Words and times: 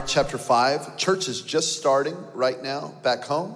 Mark 0.00 0.08
chapter 0.08 0.38
5. 0.38 0.96
Church 0.96 1.28
is 1.28 1.42
just 1.42 1.76
starting 1.76 2.16
right 2.32 2.62
now 2.62 2.94
back 3.02 3.22
home. 3.22 3.54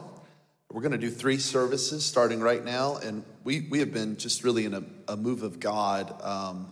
We're 0.70 0.82
going 0.82 0.92
to 0.92 0.98
do 0.98 1.08
three 1.08 1.38
services 1.38 2.04
starting 2.04 2.40
right 2.40 2.62
now. 2.62 2.96
And 2.96 3.24
we, 3.44 3.66
we 3.70 3.78
have 3.78 3.94
been 3.94 4.18
just 4.18 4.44
really 4.44 4.66
in 4.66 4.74
a, 4.74 4.82
a 5.08 5.16
move 5.16 5.42
of 5.42 5.58
God. 5.58 6.14
Um, 6.22 6.70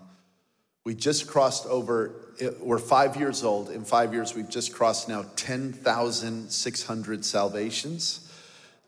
we 0.85 0.95
just 0.95 1.27
crossed 1.27 1.65
over, 1.65 2.13
we're 2.61 2.77
five 2.77 3.17
years 3.17 3.45
old. 3.45 3.71
In 3.71 3.83
five 3.83 4.13
years, 4.13 4.35
we've 4.35 4.51
just 4.51 4.75
crossed 4.75 5.09
now 5.09 5.25
10,600 5.37 7.25
salvations. 7.25 8.31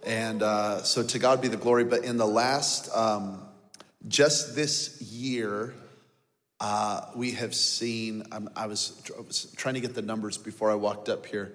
And 0.04 0.42
uh, 0.42 0.82
so 0.82 1.02
to 1.02 1.18
God 1.18 1.40
be 1.40 1.48
the 1.48 1.56
glory. 1.56 1.84
But 1.84 2.04
in 2.04 2.18
the 2.18 2.26
last, 2.26 2.94
um, 2.94 3.40
just 4.06 4.54
this 4.54 5.00
year, 5.00 5.72
uh, 6.60 7.00
we 7.16 7.32
have 7.32 7.54
seen, 7.54 8.24
um, 8.32 8.48
I, 8.56 8.66
was, 8.66 9.02
I, 9.16 9.20
was, 9.20 9.52
trying 9.56 9.74
to 9.74 9.80
get 9.80 9.94
the 9.94 10.02
numbers 10.02 10.38
before 10.38 10.70
I 10.70 10.74
walked 10.74 11.08
up 11.08 11.26
here. 11.26 11.54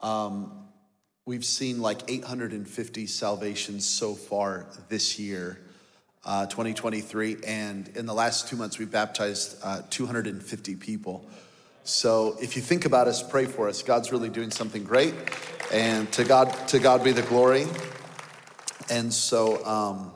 Um, 0.00 0.66
we've 1.24 1.44
seen 1.44 1.80
like 1.80 2.02
850 2.08 3.06
salvations 3.06 3.86
so 3.86 4.14
far 4.14 4.66
this 4.88 5.18
year, 5.18 5.58
uh, 6.24 6.46
2023. 6.46 7.38
And 7.46 7.88
in 7.96 8.06
the 8.06 8.14
last 8.14 8.48
two 8.48 8.56
months, 8.56 8.78
we've 8.78 8.90
baptized 8.90 9.58
uh, 9.62 9.82
250 9.90 10.76
people. 10.76 11.28
So 11.84 12.36
if 12.40 12.56
you 12.56 12.62
think 12.62 12.84
about 12.84 13.08
us, 13.08 13.22
pray 13.22 13.46
for 13.46 13.68
us. 13.68 13.82
God's 13.82 14.12
really 14.12 14.28
doing 14.28 14.50
something 14.50 14.84
great. 14.84 15.14
And 15.72 16.10
to 16.12 16.24
God, 16.24 16.52
to 16.68 16.78
God 16.78 17.02
be 17.02 17.12
the 17.12 17.22
glory. 17.22 17.66
And 18.90 19.12
so, 19.12 19.64
um, 19.64 20.12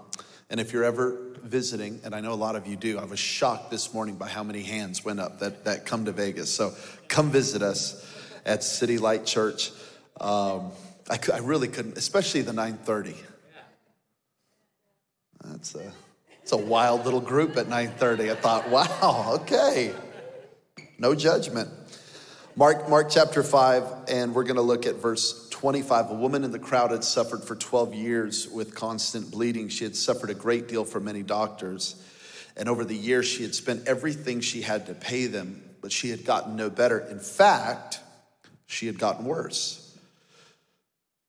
and 0.50 0.60
if 0.60 0.72
you're 0.72 0.84
ever 0.84 1.29
visiting, 1.42 2.00
and 2.04 2.14
I 2.14 2.20
know 2.20 2.32
a 2.32 2.34
lot 2.34 2.56
of 2.56 2.66
you 2.66 2.76
do. 2.76 2.98
I 2.98 3.04
was 3.04 3.18
shocked 3.18 3.70
this 3.70 3.92
morning 3.92 4.16
by 4.16 4.28
how 4.28 4.42
many 4.42 4.62
hands 4.62 5.04
went 5.04 5.20
up 5.20 5.40
that, 5.40 5.64
that 5.64 5.86
come 5.86 6.04
to 6.04 6.12
Vegas. 6.12 6.52
So 6.52 6.74
come 7.08 7.30
visit 7.30 7.62
us 7.62 8.06
at 8.44 8.62
City 8.62 8.98
Light 8.98 9.26
Church. 9.26 9.70
Um, 10.20 10.70
I, 11.08 11.18
I, 11.32 11.38
really 11.38 11.68
couldn't, 11.68 11.96
especially 11.96 12.42
the 12.42 12.52
930. 12.52 13.14
That's 15.44 15.74
a, 15.74 15.92
it's 16.42 16.52
a 16.52 16.56
wild 16.56 17.04
little 17.04 17.20
group 17.20 17.56
at 17.56 17.68
930. 17.68 18.30
I 18.30 18.34
thought, 18.34 18.68
wow, 18.68 19.38
okay. 19.40 19.94
No 20.98 21.14
judgment. 21.14 21.70
Mark, 22.60 22.90
Mark 22.90 23.08
chapter 23.08 23.42
5, 23.42 23.84
and 24.08 24.34
we're 24.34 24.42
going 24.42 24.56
to 24.56 24.60
look 24.60 24.84
at 24.84 24.96
verse 24.96 25.48
25, 25.48 26.10
a 26.10 26.14
woman 26.14 26.44
in 26.44 26.50
the 26.50 26.58
crowd 26.58 26.90
had 26.90 27.02
suffered 27.02 27.42
for 27.42 27.56
12 27.56 27.94
years 27.94 28.46
with 28.50 28.74
constant 28.74 29.30
bleeding. 29.30 29.70
She 29.70 29.84
had 29.84 29.96
suffered 29.96 30.28
a 30.28 30.34
great 30.34 30.68
deal 30.68 30.84
from 30.84 31.04
many 31.04 31.22
doctors. 31.22 31.96
And 32.58 32.68
over 32.68 32.84
the 32.84 32.94
years, 32.94 33.26
she 33.26 33.44
had 33.44 33.54
spent 33.54 33.88
everything 33.88 34.42
she 34.42 34.60
had 34.60 34.88
to 34.88 34.94
pay 34.94 35.24
them, 35.24 35.62
but 35.80 35.90
she 35.90 36.10
had 36.10 36.26
gotten 36.26 36.54
no 36.54 36.68
better. 36.68 36.98
In 36.98 37.18
fact, 37.18 38.00
she 38.66 38.84
had 38.84 38.98
gotten 38.98 39.24
worse. 39.24 39.98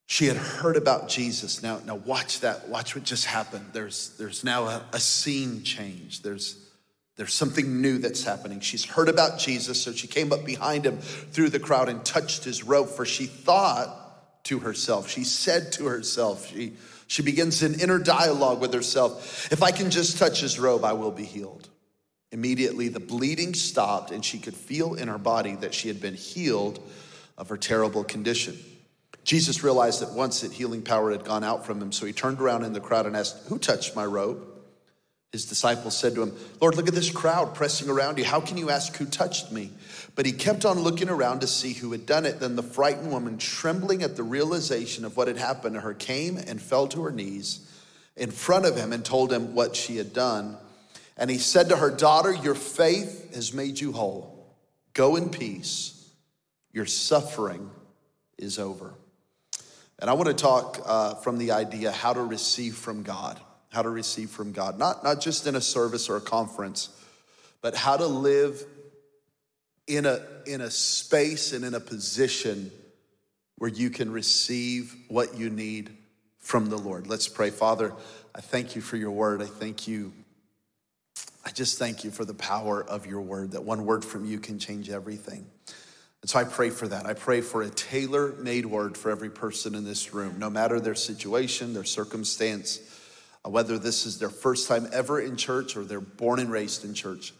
She 0.07 0.25
had 0.25 0.35
heard 0.35 0.75
about 0.75 1.07
Jesus. 1.07 1.63
Now, 1.63 1.79
now 1.85 1.95
watch 1.95 2.41
that. 2.41 2.67
Watch 2.67 2.93
what 2.93 3.05
just 3.05 3.23
happened. 3.23 3.67
There's, 3.71 4.17
there's 4.17 4.43
now 4.43 4.65
a, 4.65 4.83
a 4.91 4.99
scene 4.99 5.63
change. 5.63 6.23
There's, 6.23 6.57
there's 7.17 7.33
something 7.33 7.81
new 7.81 7.97
that's 7.97 8.23
happening. 8.23 8.61
She's 8.61 8.85
heard 8.85 9.09
about 9.09 9.37
Jesus, 9.37 9.81
so 9.81 9.91
she 9.91 10.07
came 10.07 10.31
up 10.31 10.45
behind 10.45 10.85
him 10.85 10.97
through 10.97 11.49
the 11.49 11.59
crowd 11.59 11.89
and 11.89 12.03
touched 12.03 12.43
his 12.43 12.63
robe, 12.63 12.89
for 12.89 13.05
she 13.05 13.25
thought 13.25 14.43
to 14.45 14.59
herself. 14.59 15.09
She 15.09 15.23
said 15.23 15.71
to 15.73 15.85
herself, 15.85 16.47
she, 16.47 16.73
she 17.07 17.21
begins 17.21 17.61
an 17.63 17.79
inner 17.79 17.99
dialogue 17.99 18.61
with 18.61 18.73
herself 18.73 19.51
if 19.51 19.61
I 19.61 19.71
can 19.71 19.91
just 19.91 20.17
touch 20.17 20.39
his 20.39 20.57
robe, 20.59 20.83
I 20.83 20.93
will 20.93 21.11
be 21.11 21.25
healed. 21.25 21.69
Immediately, 22.31 22.87
the 22.87 23.01
bleeding 23.01 23.53
stopped, 23.53 24.11
and 24.11 24.23
she 24.23 24.39
could 24.39 24.55
feel 24.55 24.93
in 24.93 25.09
her 25.09 25.17
body 25.17 25.55
that 25.55 25.73
she 25.73 25.89
had 25.89 25.99
been 25.99 26.13
healed 26.13 26.79
of 27.37 27.49
her 27.49 27.57
terrible 27.57 28.05
condition. 28.05 28.57
Jesus 29.23 29.63
realized 29.63 30.01
at 30.01 30.11
once 30.11 30.41
that 30.41 30.53
healing 30.53 30.81
power 30.81 31.11
had 31.11 31.25
gone 31.25 31.43
out 31.43 31.65
from 31.65 31.81
him, 31.81 31.91
so 31.91 32.05
he 32.05 32.13
turned 32.13 32.39
around 32.39 32.63
in 32.63 32.73
the 32.73 32.79
crowd 32.79 33.05
and 33.05 33.15
asked, 33.15 33.47
Who 33.47 33.59
touched 33.59 33.95
my 33.95 34.05
robe? 34.05 34.47
His 35.31 35.45
disciples 35.45 35.97
said 35.97 36.15
to 36.15 36.23
him, 36.23 36.35
Lord, 36.59 36.75
look 36.75 36.89
at 36.89 36.93
this 36.93 37.09
crowd 37.09 37.55
pressing 37.55 37.89
around 37.89 38.17
you. 38.17 38.25
How 38.25 38.41
can 38.41 38.57
you 38.57 38.69
ask 38.69 38.93
who 38.97 39.05
touched 39.05 39.49
me? 39.49 39.71
But 40.13 40.25
he 40.25 40.33
kept 40.33 40.65
on 40.65 40.79
looking 40.79 41.07
around 41.07 41.39
to 41.39 41.47
see 41.47 41.71
who 41.71 41.93
had 41.93 42.05
done 42.05 42.25
it. 42.25 42.41
Then 42.41 42.57
the 42.57 42.63
frightened 42.63 43.11
woman, 43.11 43.37
trembling 43.37 44.03
at 44.03 44.17
the 44.17 44.23
realization 44.23 45.05
of 45.05 45.15
what 45.15 45.29
had 45.29 45.37
happened 45.37 45.75
to 45.75 45.81
her, 45.81 45.93
came 45.93 46.35
and 46.35 46.61
fell 46.61 46.85
to 46.89 47.03
her 47.03 47.11
knees 47.11 47.65
in 48.17 48.29
front 48.29 48.65
of 48.65 48.75
him 48.75 48.91
and 48.91 49.05
told 49.05 49.31
him 49.31 49.55
what 49.55 49.73
she 49.73 49.95
had 49.95 50.11
done. 50.11 50.57
And 51.15 51.29
he 51.29 51.37
said 51.37 51.69
to 51.69 51.77
her, 51.77 51.89
Daughter, 51.89 52.33
your 52.33 52.55
faith 52.55 53.33
has 53.33 53.53
made 53.53 53.79
you 53.79 53.93
whole. 53.93 54.53
Go 54.93 55.15
in 55.15 55.29
peace. 55.29 56.09
Your 56.73 56.85
suffering 56.85 57.71
is 58.37 58.59
over. 58.59 58.95
And 59.97 60.09
I 60.09 60.13
want 60.13 60.27
to 60.27 60.33
talk 60.33 60.81
uh, 60.85 61.15
from 61.15 61.37
the 61.37 61.51
idea 61.51 61.91
how 61.91 62.11
to 62.11 62.21
receive 62.21 62.75
from 62.75 63.03
God 63.03 63.39
how 63.71 63.81
to 63.81 63.89
receive 63.89 64.29
from 64.29 64.51
God. 64.51 64.77
Not, 64.77 65.03
not 65.03 65.21
just 65.21 65.47
in 65.47 65.55
a 65.55 65.61
service 65.61 66.09
or 66.09 66.17
a 66.17 66.21
conference, 66.21 66.89
but 67.61 67.75
how 67.75 67.97
to 67.97 68.05
live 68.05 68.63
in 69.87 70.05
a, 70.05 70.21
in 70.45 70.61
a 70.61 70.69
space 70.69 71.53
and 71.53 71.63
in 71.63 71.73
a 71.73 71.79
position 71.79 72.71
where 73.57 73.69
you 73.69 73.89
can 73.89 74.11
receive 74.11 74.95
what 75.07 75.37
you 75.37 75.49
need 75.49 75.89
from 76.39 76.69
the 76.69 76.77
Lord. 76.77 77.07
Let's 77.07 77.27
pray. 77.27 77.49
Father, 77.49 77.93
I 78.35 78.41
thank 78.41 78.75
you 78.75 78.81
for 78.81 78.97
your 78.97 79.11
word. 79.11 79.41
I 79.41 79.45
thank 79.45 79.87
you. 79.87 80.11
I 81.45 81.51
just 81.51 81.79
thank 81.79 82.03
you 82.03 82.11
for 82.11 82.25
the 82.25 82.33
power 82.33 82.83
of 82.83 83.05
your 83.05 83.21
word, 83.21 83.51
that 83.51 83.63
one 83.63 83.85
word 83.85 84.03
from 84.03 84.25
you 84.25 84.39
can 84.39 84.59
change 84.59 84.89
everything. 84.89 85.45
And 86.21 86.29
so 86.29 86.39
I 86.39 86.43
pray 86.43 86.69
for 86.69 86.87
that. 86.87 87.05
I 87.05 87.13
pray 87.13 87.41
for 87.41 87.63
a 87.63 87.69
tailor 87.69 88.33
made 88.33 88.65
word 88.65 88.97
for 88.97 89.09
every 89.09 89.29
person 89.29 89.75
in 89.75 89.85
this 89.85 90.13
room, 90.13 90.35
no 90.37 90.49
matter 90.49 90.79
their 90.79 90.95
situation, 90.95 91.73
their 91.73 91.83
circumstance 91.83 92.79
whether 93.43 93.79
this 93.79 94.05
is 94.05 94.19
their 94.19 94.29
first 94.29 94.67
time 94.67 94.87
ever 94.93 95.19
in 95.19 95.35
church 95.35 95.75
or 95.75 95.83
they're 95.83 95.99
born 95.99 96.39
and 96.39 96.51
raised 96.51 96.85
in 96.85 96.93
church. 96.93 97.33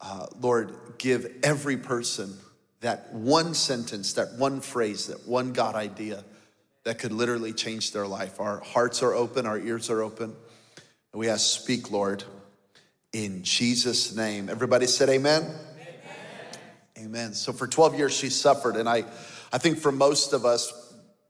Uh, 0.00 0.26
Lord, 0.40 0.74
give 0.98 1.26
every 1.42 1.76
person 1.76 2.36
that 2.80 3.12
one 3.12 3.54
sentence, 3.54 4.14
that 4.14 4.34
one 4.34 4.60
phrase, 4.60 5.06
that 5.08 5.26
one 5.26 5.52
God 5.52 5.74
idea 5.74 6.24
that 6.84 6.98
could 6.98 7.12
literally 7.12 7.52
change 7.52 7.92
their 7.92 8.06
life. 8.06 8.40
Our 8.40 8.60
hearts 8.60 9.02
are 9.02 9.14
open, 9.14 9.46
our 9.46 9.58
ears 9.58 9.90
are 9.90 10.02
open. 10.02 10.34
And 11.12 11.20
we 11.20 11.28
ask, 11.28 11.60
speak, 11.60 11.90
Lord, 11.90 12.24
in 13.12 13.42
Jesus' 13.42 14.14
name. 14.14 14.48
Everybody 14.48 14.86
said 14.86 15.08
amen? 15.08 15.42
Amen. 15.42 15.94
amen. 16.98 17.34
So 17.34 17.52
for 17.52 17.66
12 17.66 17.96
years, 17.96 18.14
she 18.14 18.30
suffered. 18.30 18.76
And 18.76 18.88
I, 18.88 19.04
I 19.52 19.58
think 19.58 19.78
for 19.78 19.92
most 19.92 20.32
of 20.32 20.44
us, 20.44 20.79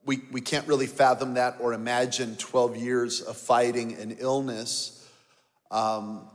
we, 0.05 0.23
we 0.33 0.41
can't 0.41 0.67
really 0.67 0.87
fathom 0.87 1.35
that 1.35 1.57
or 1.61 1.73
imagine 1.73 2.37
12 2.37 2.77
years 2.77 3.21
of 3.21 3.37
fighting 3.37 3.95
an 3.97 4.17
illness. 4.19 5.09
Um, 5.71 6.27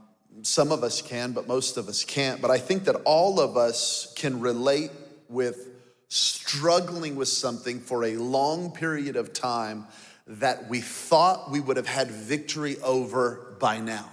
some 0.42 0.70
of 0.70 0.84
us 0.84 1.02
can, 1.02 1.32
but 1.32 1.48
most 1.48 1.76
of 1.76 1.88
us 1.88 2.04
can't. 2.04 2.40
But 2.40 2.50
I 2.50 2.58
think 2.58 2.84
that 2.84 2.96
all 3.04 3.40
of 3.40 3.56
us 3.56 4.12
can 4.16 4.40
relate 4.40 4.90
with 5.28 5.68
struggling 6.08 7.16
with 7.16 7.28
something 7.28 7.80
for 7.80 8.04
a 8.04 8.16
long 8.16 8.70
period 8.70 9.16
of 9.16 9.32
time 9.32 9.86
that 10.28 10.68
we 10.68 10.80
thought 10.80 11.50
we 11.50 11.60
would 11.60 11.76
have 11.76 11.88
had 11.88 12.10
victory 12.10 12.76
over 12.82 13.56
by 13.58 13.78
now. 13.78 14.08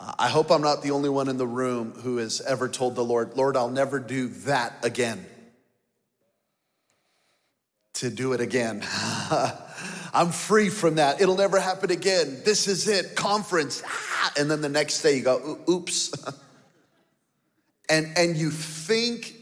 Uh, 0.00 0.12
I 0.18 0.28
hope 0.28 0.50
I'm 0.50 0.62
not 0.62 0.82
the 0.82 0.92
only 0.92 1.08
one 1.08 1.28
in 1.28 1.36
the 1.36 1.46
room 1.46 1.92
who 1.92 2.18
has 2.18 2.40
ever 2.40 2.68
told 2.68 2.94
the 2.94 3.04
Lord, 3.04 3.36
Lord, 3.36 3.56
I'll 3.56 3.70
never 3.70 3.98
do 3.98 4.28
that 4.28 4.74
again 4.82 5.26
to 7.98 8.10
do 8.10 8.32
it 8.32 8.40
again. 8.40 8.84
I'm 10.14 10.30
free 10.30 10.68
from 10.68 10.96
that. 10.96 11.20
It'll 11.20 11.36
never 11.36 11.60
happen 11.60 11.90
again. 11.90 12.40
This 12.44 12.66
is 12.66 12.88
it, 12.88 13.14
conference. 13.14 13.82
Ah, 13.86 14.32
and 14.38 14.50
then 14.50 14.60
the 14.60 14.68
next 14.68 15.02
day 15.02 15.16
you 15.16 15.22
go, 15.22 15.58
oops. 15.68 16.12
and, 17.90 18.16
and 18.16 18.36
you 18.36 18.50
think 18.50 19.34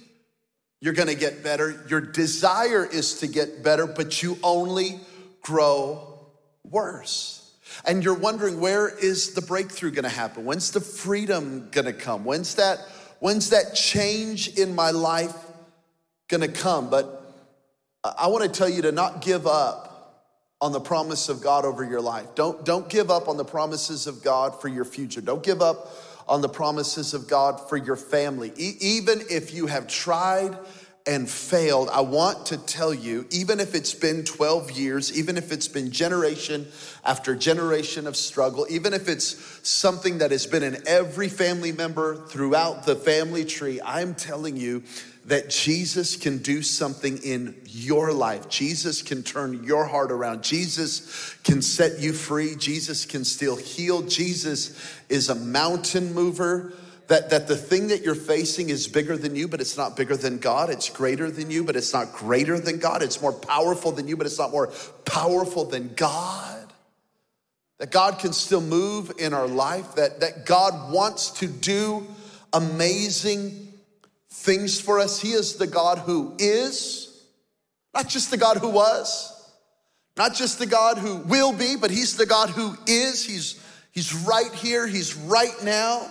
you're 0.81 0.95
gonna 0.95 1.15
get 1.15 1.43
better. 1.43 1.85
Your 1.89 2.01
desire 2.01 2.85
is 2.85 3.21
to 3.21 3.27
get 3.27 3.63
better, 3.63 3.87
but 3.87 4.23
you 4.23 4.39
only 4.43 5.01
grow 5.43 6.19
worse. 6.65 7.53
And 7.85 8.03
you're 8.03 8.15
wondering, 8.15 8.61
where 8.61 8.89
is 8.89 9.35
the 9.35 9.43
breakthrough 9.43 9.91
gonna 9.91 10.09
happen? 10.09 10.45
When's 10.45 10.71
the 10.71 10.81
freedom 10.81 11.69
gonna 11.71 11.93
come? 11.93 12.25
When's 12.25 12.55
that, 12.57 12.81
when's 13.21 13.51
that 13.51 13.75
change 13.75 14.59
in 14.59 14.75
my 14.75 14.91
life 14.91 15.35
gonna 16.29 16.49
come? 16.49 16.91
But 16.91 17.16
I 18.19 18.29
want 18.29 18.45
to 18.45 18.51
tell 18.51 18.69
you 18.69 18.83
to 18.83 18.93
not 18.93 19.23
give 19.23 19.47
up 19.47 19.87
on 20.61 20.73
the 20.73 20.81
promise 20.81 21.29
of 21.29 21.43
God 21.43 21.65
over 21.65 21.85
your 21.85 22.01
life. 22.01 22.35
Don't, 22.35 22.65
don't 22.65 22.89
give 22.89 23.11
up 23.11 23.29
on 23.29 23.37
the 23.37 23.45
promises 23.45 24.07
of 24.07 24.23
God 24.23 24.61
for 24.61 24.69
your 24.69 24.85
future. 24.85 25.21
Don't 25.21 25.43
give 25.43 25.61
up 25.61 25.89
on 26.29 26.41
the 26.41 26.49
promises 26.49 27.15
of 27.15 27.29
God 27.29 27.69
for 27.69 27.77
your 27.77 27.97
family. 27.97 28.53
E- 28.57 28.77
even 28.81 29.23
if 29.31 29.53
you 29.55 29.67
have 29.67 29.87
tried 29.87 30.57
and 31.07 31.31
failed, 31.31 31.89
I 31.93 32.01
want 32.01 32.47
to 32.47 32.59
tell 32.59 32.93
you, 32.93 33.27
even 33.31 33.61
if 33.61 33.75
it's 33.75 33.95
been 33.95 34.25
12 34.25 34.73
years, 34.73 35.17
even 35.17 35.37
if 35.37 35.53
it's 35.53 35.69
been 35.69 35.93
generation 35.93 36.67
after 37.05 37.37
generation 37.37 38.09
of 38.09 38.17
struggle, 38.17 38.67
even 38.69 38.93
if 38.93 39.09
it's 39.09 39.61
something 39.69 40.19
that 40.19 40.33
has 40.33 40.47
been 40.47 40.65
in 40.65 40.79
every 40.87 41.29
family 41.29 41.71
member 41.71 42.17
throughout 42.27 42.87
the 42.87 42.97
family 42.97 43.45
tree, 43.45 43.81
I'm 43.85 44.15
telling 44.15 44.57
you 44.57 44.83
that 45.27 45.51
Jesus 45.51 46.17
can 46.17 46.39
do 46.39 46.63
something 46.63 47.19
in 47.19 47.61
your 47.65 48.13
life. 48.13 48.49
Jesus 48.49 49.03
can 49.03 49.25
turn 49.25 49.65
your 49.65 49.85
heart 49.85 50.13
around. 50.13 50.45
Jesus 50.45 51.37
can 51.43 51.61
set 51.61 51.99
you 51.99 52.13
free. 52.13 52.55
Jesus 52.55 53.05
can 53.05 53.25
still 53.25 53.57
heal. 53.57 54.03
Jesus 54.03 54.79
is 55.09 55.29
a 55.29 55.35
mountain 55.35 56.15
mover 56.15 56.73
that, 57.09 57.31
that 57.31 57.47
the 57.49 57.57
thing 57.57 57.89
that 57.89 58.03
you're 58.03 58.15
facing 58.15 58.69
is 58.69 58.89
bigger 58.89 59.17
than 59.17 59.37
you, 59.37 59.47
but 59.49 59.61
it's 59.61 59.77
not 59.77 59.97
bigger 59.97 60.17
than 60.17 60.39
God. 60.39 60.71
It's 60.71 60.89
greater 60.89 61.31
than 61.31 61.51
you, 61.51 61.63
but 61.65 61.77
it's 61.77 61.93
not 61.93 62.13
greater 62.13 62.59
than 62.59 62.79
God. 62.79 63.03
It's 63.03 63.21
more 63.21 63.33
powerful 63.33 63.93
than 63.93 64.09
you, 64.09 64.17
but 64.17 64.27
it's 64.27 64.39
not 64.39 64.51
more 64.51 64.73
powerful 65.05 65.65
than 65.65 65.95
God. 65.95 66.73
That 67.79 67.91
God 67.91 68.19
can 68.19 68.33
still 68.33 68.61
move 68.61 69.13
in 69.19 69.35
our 69.35 69.47
life, 69.47 69.97
that, 69.97 70.21
that 70.21 70.47
God 70.47 70.93
wants 70.93 71.31
to 71.41 71.47
do 71.47 72.07
amazing 72.53 73.66
things 74.37 74.81
for 74.81 74.99
us. 74.99 75.21
He 75.21 75.33
is 75.33 75.57
the 75.57 75.67
God 75.67 75.99
who 75.99 76.35
is, 76.39 77.25
not 77.95 78.09
just 78.09 78.31
the 78.31 78.37
God 78.37 78.59
who 78.59 78.69
was, 78.69 79.33
not 80.17 80.35
just 80.35 80.59
the 80.59 80.67
God 80.67 80.99
who 80.99 81.17
will 81.17 81.53
be, 81.53 81.77
but 81.77 81.91
He's 81.91 82.17
the 82.17 82.27
God 82.27 82.51
who 82.51 82.77
is. 82.87 83.25
He's, 83.25 83.61
he's 83.93 84.15
right 84.15 84.53
here, 84.55 84.87
He's 84.87 85.15
right 85.15 85.57
now 85.63 86.11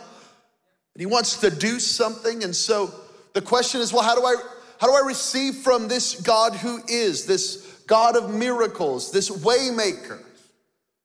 and 0.96 1.02
he 1.02 1.06
wants 1.06 1.42
to 1.42 1.50
do 1.50 1.80
something. 1.80 2.44
And 2.44 2.56
so 2.56 2.94
the 3.34 3.42
question 3.42 3.82
is, 3.82 3.92
well, 3.92 4.02
how 4.02 4.16
do 4.16 4.26
I 4.26 4.36
how 4.80 4.88
do 4.88 4.94
I 4.94 5.06
receive 5.08 5.56
from 5.56 5.88
this 5.88 6.20
God 6.20 6.54
who 6.54 6.82
is, 6.88 7.26
this 7.26 7.84
God 7.88 8.16
of 8.18 8.34
miracles, 8.34 9.12
this 9.12 9.30
waymaker? 9.30 10.22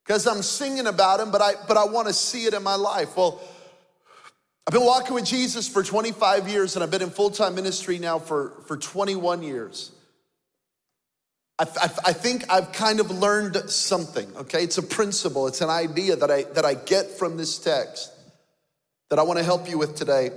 Because 0.04 0.26
I'm 0.26 0.42
singing 0.42 0.86
about 0.86 1.20
him, 1.20 1.30
but 1.30 1.42
I 1.42 1.54
but 1.66 1.76
I 1.76 1.84
want 1.84 2.06
to 2.06 2.14
see 2.14 2.44
it 2.44 2.54
in 2.54 2.62
my 2.62 2.76
life. 2.76 3.16
Well, 3.16 3.40
I've 4.66 4.74
been 4.74 4.84
walking 4.84 5.14
with 5.14 5.24
Jesus 5.24 5.68
for 5.68 5.82
25 5.82 6.48
years, 6.48 6.76
and 6.76 6.82
I've 6.82 6.90
been 6.90 7.02
in 7.02 7.10
full-time 7.10 7.54
ministry 7.54 7.98
now 7.98 8.18
for, 8.18 8.52
for 8.66 8.76
21 8.76 9.42
years. 9.42 9.90
I, 11.58 11.64
I, 11.64 11.90
I 12.06 12.12
think 12.12 12.44
I've 12.50 12.72
kind 12.72 13.00
of 13.00 13.10
learned 13.10 13.56
something, 13.70 14.34
okay? 14.36 14.62
It's 14.62 14.78
a 14.78 14.82
principle, 14.82 15.46
it's 15.46 15.60
an 15.60 15.70
idea 15.70 16.16
that 16.16 16.30
I 16.30 16.44
that 16.54 16.64
I 16.64 16.74
get 16.74 17.10
from 17.10 17.36
this 17.36 17.58
text 17.58 18.12
that 19.10 19.18
I 19.18 19.22
want 19.22 19.38
to 19.38 19.44
help 19.44 19.68
you 19.68 19.76
with 19.76 19.96
today. 19.96 20.30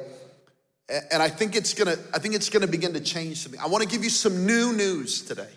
And 0.89 1.23
I 1.23 1.29
think 1.29 1.55
it's 1.55 1.73
gonna, 1.73 1.95
I 2.13 2.19
think 2.19 2.35
it's 2.35 2.49
gonna 2.49 2.67
begin 2.67 2.93
to 2.93 2.99
change 2.99 3.37
something. 3.37 3.59
I 3.59 3.67
want 3.67 3.83
to 3.83 3.89
give 3.89 4.03
you 4.03 4.09
some 4.09 4.45
new 4.45 4.73
news 4.73 5.21
today. 5.21 5.49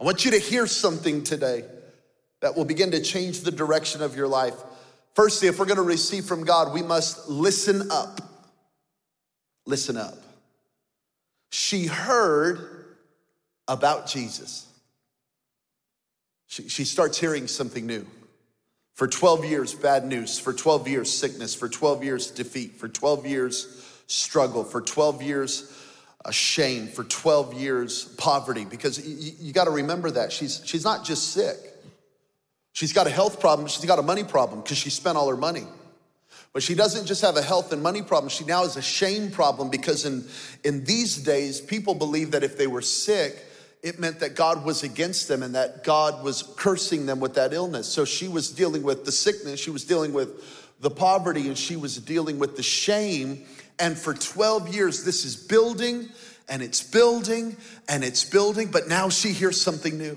I 0.00 0.04
want 0.04 0.24
you 0.24 0.32
to 0.32 0.38
hear 0.38 0.66
something 0.66 1.22
today 1.22 1.64
that 2.40 2.56
will 2.56 2.64
begin 2.64 2.90
to 2.92 3.00
change 3.00 3.42
the 3.42 3.50
direction 3.50 4.02
of 4.02 4.16
your 4.16 4.28
life. 4.28 4.54
Firstly, 5.14 5.48
if 5.48 5.58
we're 5.58 5.66
gonna 5.66 5.82
receive 5.82 6.24
from 6.24 6.44
God, 6.44 6.72
we 6.72 6.82
must 6.82 7.28
listen 7.28 7.90
up. 7.90 8.20
Listen 9.66 9.96
up. 9.96 10.14
She 11.50 11.86
heard 11.86 12.86
about 13.66 14.06
Jesus. 14.06 14.66
She, 16.46 16.68
she 16.68 16.84
starts 16.84 17.18
hearing 17.18 17.46
something 17.46 17.86
new. 17.86 18.06
For 18.94 19.06
12 19.06 19.44
years, 19.44 19.74
bad 19.74 20.04
news. 20.06 20.38
For 20.38 20.52
12 20.52 20.88
years, 20.88 21.16
sickness. 21.16 21.54
For 21.54 21.68
12 21.68 22.02
years, 22.02 22.30
defeat. 22.30 22.80
For 22.80 22.88
12 22.88 23.26
years, 23.26 23.84
struggle. 24.08 24.64
For 24.64 24.80
12 24.80 25.22
years, 25.22 25.72
a 26.24 26.32
shame. 26.32 26.88
For 26.88 27.04
12 27.04 27.54
years, 27.54 28.06
poverty. 28.16 28.64
Because 28.64 29.06
you, 29.06 29.32
you 29.38 29.52
got 29.52 29.64
to 29.64 29.70
remember 29.70 30.10
that. 30.10 30.32
She's, 30.32 30.62
she's 30.64 30.84
not 30.84 31.04
just 31.04 31.32
sick, 31.32 31.56
she's 32.78 32.92
got 32.92 33.08
a 33.08 33.10
health 33.10 33.40
problem, 33.40 33.66
she's 33.66 33.84
got 33.84 33.98
a 33.98 34.02
money 34.02 34.22
problem 34.22 34.60
because 34.60 34.78
she 34.78 34.88
spent 34.88 35.18
all 35.18 35.28
her 35.28 35.36
money. 35.36 35.64
But 36.52 36.62
she 36.62 36.76
doesn't 36.76 37.06
just 37.06 37.22
have 37.22 37.36
a 37.36 37.42
health 37.42 37.72
and 37.72 37.82
money 37.82 38.02
problem, 38.02 38.30
she 38.30 38.44
now 38.44 38.62
has 38.62 38.76
a 38.76 38.82
shame 38.82 39.32
problem 39.32 39.68
because 39.68 40.04
in, 40.04 40.24
in 40.62 40.84
these 40.84 41.16
days, 41.16 41.60
people 41.60 41.96
believe 41.96 42.30
that 42.30 42.44
if 42.44 42.56
they 42.56 42.68
were 42.68 42.80
sick, 42.80 43.44
it 43.82 43.98
meant 43.98 44.20
that 44.20 44.36
God 44.36 44.64
was 44.64 44.84
against 44.84 45.26
them 45.26 45.42
and 45.42 45.56
that 45.56 45.82
God 45.82 46.22
was 46.22 46.44
cursing 46.56 47.04
them 47.06 47.18
with 47.18 47.34
that 47.34 47.52
illness. 47.52 47.88
So 47.88 48.04
she 48.04 48.28
was 48.28 48.48
dealing 48.48 48.84
with 48.84 49.04
the 49.04 49.12
sickness, 49.12 49.58
she 49.58 49.70
was 49.70 49.84
dealing 49.84 50.12
with 50.12 50.78
the 50.80 50.90
poverty, 50.90 51.48
and 51.48 51.58
she 51.58 51.74
was 51.74 51.96
dealing 51.96 52.38
with 52.38 52.56
the 52.56 52.62
shame. 52.62 53.44
And 53.80 53.98
for 53.98 54.14
12 54.14 54.72
years, 54.72 55.02
this 55.02 55.24
is 55.24 55.34
building 55.34 56.08
and 56.48 56.62
it's 56.62 56.80
building 56.80 57.56
and 57.88 58.04
it's 58.04 58.24
building, 58.24 58.70
but 58.70 58.86
now 58.86 59.08
she 59.08 59.32
hears 59.32 59.60
something 59.60 59.98
new. 59.98 60.16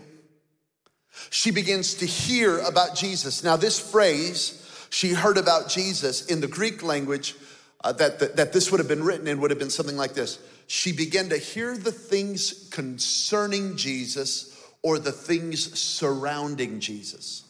She 1.29 1.51
begins 1.51 1.95
to 1.95 2.05
hear 2.05 2.59
about 2.59 2.95
Jesus. 2.95 3.43
Now, 3.43 3.57
this 3.57 3.79
phrase, 3.79 4.87
she 4.89 5.09
heard 5.13 5.37
about 5.37 5.69
Jesus 5.69 6.25
in 6.25 6.41
the 6.41 6.47
Greek 6.47 6.83
language, 6.83 7.35
uh, 7.83 7.91
that, 7.93 8.19
that, 8.19 8.35
that 8.35 8.53
this 8.53 8.71
would 8.71 8.79
have 8.79 8.87
been 8.87 9.03
written 9.03 9.27
in 9.27 9.41
would 9.41 9.51
have 9.51 9.59
been 9.59 9.69
something 9.69 9.97
like 9.97 10.13
this 10.13 10.39
she 10.71 10.93
began 10.93 11.27
to 11.27 11.37
hear 11.37 11.75
the 11.77 11.91
things 11.91 12.69
concerning 12.71 13.75
Jesus 13.75 14.57
or 14.81 14.99
the 14.99 15.11
things 15.11 15.77
surrounding 15.77 16.79
Jesus. 16.79 17.43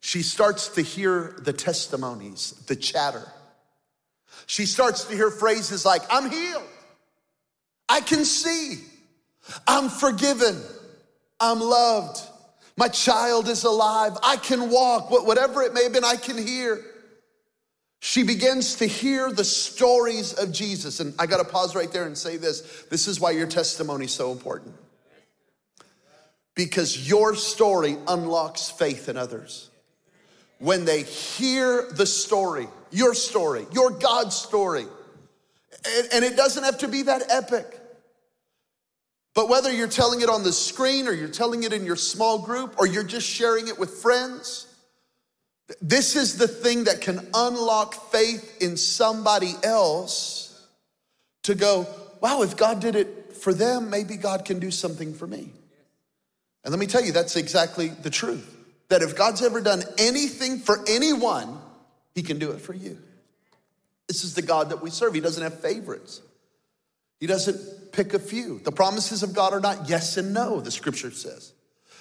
She 0.00 0.22
starts 0.22 0.68
to 0.68 0.80
hear 0.80 1.36
the 1.42 1.52
testimonies, 1.52 2.52
the 2.66 2.76
chatter. 2.76 3.30
She 4.46 4.64
starts 4.64 5.04
to 5.04 5.14
hear 5.14 5.30
phrases 5.30 5.84
like, 5.84 6.00
I'm 6.08 6.30
healed, 6.30 6.62
I 7.90 8.00
can 8.00 8.24
see, 8.24 8.84
I'm 9.68 9.90
forgiven, 9.90 10.62
I'm 11.38 11.60
loved, 11.60 12.22
my 12.80 12.88
child 12.88 13.46
is 13.48 13.64
alive, 13.64 14.16
I 14.22 14.36
can 14.36 14.70
walk, 14.70 15.10
whatever 15.10 15.62
it 15.62 15.74
may 15.74 15.82
have 15.82 15.92
been, 15.92 16.02
I 16.02 16.16
can 16.16 16.38
hear 16.38 16.82
she 18.00 18.22
begins 18.22 18.76
to 18.76 18.86
hear 18.86 19.30
the 19.30 19.44
stories 19.44 20.32
of 20.32 20.52
Jesus. 20.52 21.00
And 21.00 21.14
I 21.18 21.26
got 21.26 21.36
to 21.36 21.44
pause 21.44 21.76
right 21.76 21.92
there 21.92 22.06
and 22.06 22.16
say 22.16 22.38
this 22.38 22.84
this 22.90 23.06
is 23.06 23.20
why 23.20 23.32
your 23.32 23.46
testimony 23.46 24.06
is 24.06 24.12
so 24.12 24.32
important. 24.32 24.74
Because 26.54 27.08
your 27.08 27.34
story 27.34 27.96
unlocks 28.08 28.70
faith 28.70 29.08
in 29.08 29.16
others. 29.16 29.68
When 30.58 30.84
they 30.84 31.02
hear 31.02 31.88
the 31.92 32.06
story, 32.06 32.66
your 32.90 33.14
story, 33.14 33.66
your 33.72 33.90
God's 33.90 34.36
story, 34.36 34.86
and, 35.86 36.08
and 36.12 36.24
it 36.24 36.36
doesn't 36.36 36.64
have 36.64 36.78
to 36.78 36.88
be 36.88 37.02
that 37.02 37.24
epic. 37.30 37.79
But 39.40 39.48
whether 39.48 39.72
you're 39.72 39.88
telling 39.88 40.20
it 40.20 40.28
on 40.28 40.42
the 40.42 40.52
screen 40.52 41.08
or 41.08 41.12
you're 41.12 41.26
telling 41.26 41.62
it 41.62 41.72
in 41.72 41.86
your 41.86 41.96
small 41.96 42.40
group 42.40 42.74
or 42.76 42.86
you're 42.86 43.02
just 43.02 43.26
sharing 43.26 43.68
it 43.68 43.78
with 43.78 43.88
friends, 43.88 44.66
this 45.80 46.14
is 46.14 46.36
the 46.36 46.46
thing 46.46 46.84
that 46.84 47.00
can 47.00 47.26
unlock 47.32 47.94
faith 48.12 48.60
in 48.60 48.76
somebody 48.76 49.54
else 49.64 50.68
to 51.44 51.54
go, 51.54 51.86
wow, 52.20 52.42
if 52.42 52.58
God 52.58 52.80
did 52.80 52.96
it 52.96 53.34
for 53.34 53.54
them, 53.54 53.88
maybe 53.88 54.18
God 54.18 54.44
can 54.44 54.58
do 54.58 54.70
something 54.70 55.14
for 55.14 55.26
me. 55.26 55.48
And 56.62 56.70
let 56.70 56.78
me 56.78 56.84
tell 56.84 57.02
you, 57.02 57.12
that's 57.12 57.36
exactly 57.36 57.88
the 57.88 58.10
truth. 58.10 58.58
That 58.90 59.00
if 59.00 59.16
God's 59.16 59.40
ever 59.40 59.62
done 59.62 59.82
anything 59.96 60.58
for 60.58 60.84
anyone, 60.86 61.58
he 62.14 62.22
can 62.22 62.38
do 62.38 62.50
it 62.50 62.60
for 62.60 62.74
you. 62.74 62.98
This 64.06 64.22
is 64.22 64.34
the 64.34 64.42
God 64.42 64.68
that 64.68 64.82
we 64.82 64.90
serve. 64.90 65.14
He 65.14 65.20
doesn't 65.22 65.42
have 65.42 65.60
favorites. 65.60 66.20
He 67.20 67.26
doesn't 67.26 67.92
pick 67.92 68.14
a 68.14 68.18
few. 68.18 68.58
The 68.60 68.72
promises 68.72 69.22
of 69.22 69.34
God 69.34 69.52
are 69.52 69.60
not 69.60 69.88
yes 69.88 70.16
and 70.16 70.34
no, 70.34 70.60
the 70.60 70.70
scripture 70.70 71.10
says. 71.10 71.52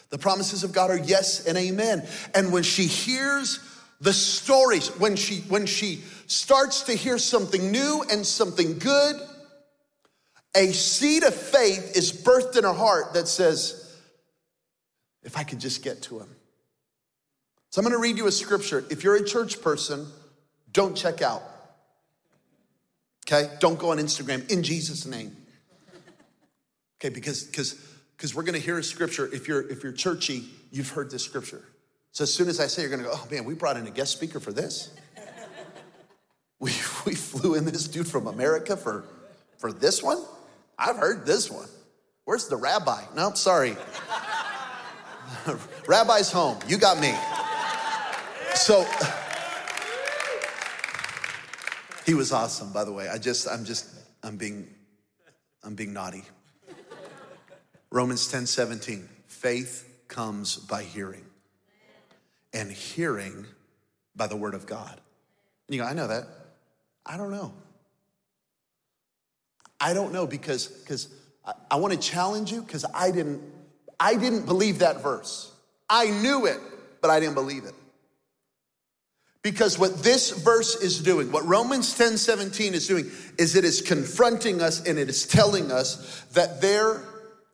The 0.09 0.17
promises 0.17 0.63
of 0.63 0.71
God 0.71 0.89
are 0.89 0.97
yes 0.97 1.45
and 1.45 1.57
amen. 1.57 2.07
And 2.33 2.51
when 2.51 2.63
she 2.63 2.85
hears 2.85 3.59
the 4.01 4.13
stories, 4.13 4.87
when 4.97 5.15
she 5.15 5.41
when 5.41 5.65
she 5.65 6.01
starts 6.25 6.83
to 6.83 6.93
hear 6.93 7.17
something 7.17 7.71
new 7.71 8.03
and 8.09 8.25
something 8.25 8.79
good, 8.79 9.15
a 10.55 10.71
seed 10.71 11.23
of 11.23 11.35
faith 11.35 11.95
is 11.95 12.11
birthed 12.11 12.57
in 12.57 12.63
her 12.63 12.73
heart 12.73 13.13
that 13.13 13.27
says, 13.27 13.97
if 15.23 15.37
I 15.37 15.43
could 15.43 15.59
just 15.59 15.83
get 15.83 16.01
to 16.03 16.19
him. 16.19 16.29
So 17.69 17.79
I'm 17.79 17.85
going 17.85 17.95
to 17.95 18.01
read 18.01 18.17
you 18.17 18.25
a 18.25 18.31
scripture. 18.31 18.83
If 18.89 19.03
you're 19.03 19.15
a 19.15 19.23
church 19.23 19.61
person, 19.61 20.07
don't 20.71 20.95
check 20.95 21.21
out. 21.21 21.43
Okay? 23.31 23.49
Don't 23.59 23.77
go 23.77 23.91
on 23.91 23.97
Instagram 23.97 24.49
in 24.51 24.63
Jesus 24.63 25.05
name. 25.05 25.35
Okay, 26.99 27.13
because 27.13 27.43
because 27.43 27.75
because 28.17 28.33
we're 28.33 28.43
going 28.43 28.55
to 28.55 28.59
hear 28.59 28.79
a 28.79 28.83
scripture. 28.83 29.29
If 29.31 29.47
you're 29.47 29.69
if 29.69 29.83
you're 29.83 29.93
churchy, 29.93 30.45
you've 30.71 30.89
heard 30.89 31.11
this 31.11 31.23
scripture. 31.23 31.61
So 32.11 32.23
as 32.23 32.33
soon 32.33 32.49
as 32.49 32.59
I 32.59 32.67
say, 32.67 32.81
you're 32.81 32.89
going 32.89 33.03
to 33.03 33.07
go, 33.07 33.13
oh 33.13 33.27
man, 33.31 33.45
we 33.45 33.53
brought 33.53 33.77
in 33.77 33.85
a 33.85 33.91
guest 33.91 34.13
speaker 34.13 34.39
for 34.39 34.51
this. 34.51 34.91
we 36.59 36.71
we 37.05 37.13
flew 37.13 37.53
in 37.53 37.65
this 37.65 37.87
dude 37.87 38.07
from 38.07 38.25
America 38.25 38.75
for 38.75 39.05
for 39.59 39.71
this 39.71 40.01
one. 40.01 40.17
I've 40.77 40.97
heard 40.97 41.25
this 41.25 41.51
one. 41.51 41.67
Where's 42.25 42.47
the 42.47 42.57
rabbi? 42.57 43.03
No, 43.15 43.33
sorry. 43.33 43.77
Rabbi's 45.87 46.31
home. 46.31 46.57
You 46.67 46.77
got 46.77 46.99
me. 46.99 47.13
So 48.55 48.85
he 52.09 52.15
was 52.15 52.31
awesome, 52.31 52.73
by 52.73 52.83
the 52.83 52.91
way. 52.91 53.07
I 53.07 53.19
just, 53.19 53.47
I'm 53.47 53.63
just, 53.63 53.87
I'm 54.23 54.35
being 54.35 54.67
I'm 55.63 55.75
being 55.75 55.93
naughty. 55.93 56.23
Romans 57.91 58.27
10 58.31 58.47
17. 58.47 59.07
Faith 59.27 59.87
comes 60.07 60.55
by 60.55 60.81
hearing, 60.81 61.23
and 62.51 62.71
hearing 62.71 63.45
by 64.15 64.25
the 64.25 64.35
word 64.35 64.55
of 64.55 64.65
God. 64.65 64.99
And 65.67 65.75
you 65.75 65.83
go, 65.83 65.87
I 65.87 65.93
know 65.93 66.07
that. 66.07 66.23
I 67.05 67.15
don't 67.15 67.29
know. 67.29 67.53
I 69.79 69.93
don't 69.93 70.11
know 70.11 70.25
because 70.25 70.65
because 70.65 71.09
I, 71.45 71.53
I 71.69 71.75
want 71.75 71.93
to 71.93 71.99
challenge 71.99 72.51
you 72.51 72.63
because 72.63 72.85
I 72.91 73.11
didn't 73.11 73.39
I 73.99 74.15
didn't 74.15 74.47
believe 74.47 74.79
that 74.79 75.03
verse. 75.03 75.51
I 75.87 76.09
knew 76.09 76.47
it, 76.47 76.59
but 77.01 77.11
I 77.11 77.19
didn't 77.19 77.35
believe 77.35 77.65
it. 77.65 77.75
Because 79.41 79.79
what 79.79 80.03
this 80.03 80.31
verse 80.31 80.75
is 80.75 80.99
doing, 80.99 81.31
what 81.31 81.45
Romans 81.45 81.93
10 81.95 82.17
17 82.17 82.73
is 82.73 82.87
doing, 82.87 83.09
is 83.37 83.55
it 83.55 83.63
is 83.63 83.81
confronting 83.81 84.61
us 84.61 84.85
and 84.85 84.99
it 84.99 85.09
is 85.09 85.25
telling 85.25 85.71
us 85.71 86.23
that 86.33 86.61
there 86.61 87.03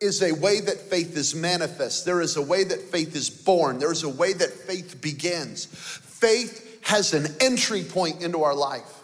is 0.02 0.22
a 0.22 0.34
way 0.34 0.62
that 0.62 0.78
faith 0.78 1.16
is 1.16 1.36
manifest. 1.36 2.06
There 2.06 2.22
is 2.22 2.38
a 2.38 2.42
way 2.42 2.64
that 2.64 2.82
faith 2.82 3.16
is 3.16 3.30
born. 3.30 3.80
There 3.80 3.92
is 3.92 4.04
a 4.04 4.10
way 4.10 4.34
that 4.34 4.50
faith 4.50 5.00
begins. 5.02 5.66
Faith 5.66 6.80
has 6.86 7.14
an 7.14 7.28
entry 7.40 7.84
point 7.84 8.22
into 8.22 8.44
our 8.44 8.56
life. 8.56 9.04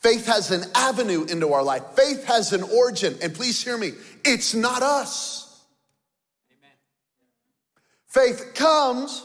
Faith 0.00 0.26
has 0.26 0.50
an 0.52 0.62
avenue 0.74 1.24
into 1.24 1.52
our 1.52 1.62
life. 1.62 1.82
Faith 1.96 2.24
has 2.24 2.52
an 2.52 2.62
origin. 2.62 3.16
And 3.20 3.34
please 3.34 3.62
hear 3.62 3.76
me, 3.76 3.92
it's 4.24 4.54
not 4.54 4.82
us. 4.82 5.64
Amen. 6.52 6.70
Faith 8.06 8.54
comes, 8.54 9.24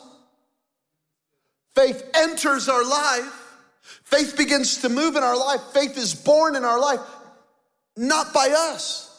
faith 1.75 2.09
enters 2.13 2.69
our 2.69 2.83
life, 2.83 3.55
faith 4.03 4.35
begins 4.37 4.77
to 4.77 4.89
move 4.89 5.15
in 5.15 5.23
our 5.23 5.37
life, 5.37 5.61
faith 5.73 5.97
is 5.97 6.13
born 6.13 6.55
in 6.55 6.63
our 6.63 6.79
life, 6.79 6.99
not 7.97 8.33
by 8.33 8.49
us. 8.73 9.09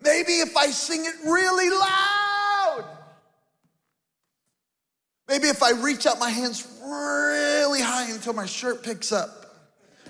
Maybe 0.00 0.32
if 0.40 0.56
I 0.56 0.66
sing 0.66 1.04
it 1.04 1.14
really 1.24 1.70
loud. 1.70 2.84
Maybe 5.28 5.48
if 5.48 5.62
I 5.62 5.70
reach 5.70 6.06
out 6.06 6.18
my 6.18 6.30
hands 6.30 6.66
really 6.82 7.80
high 7.80 8.10
until 8.10 8.32
my 8.32 8.46
shirt 8.46 8.82
picks 8.82 9.12
up. 9.12 9.42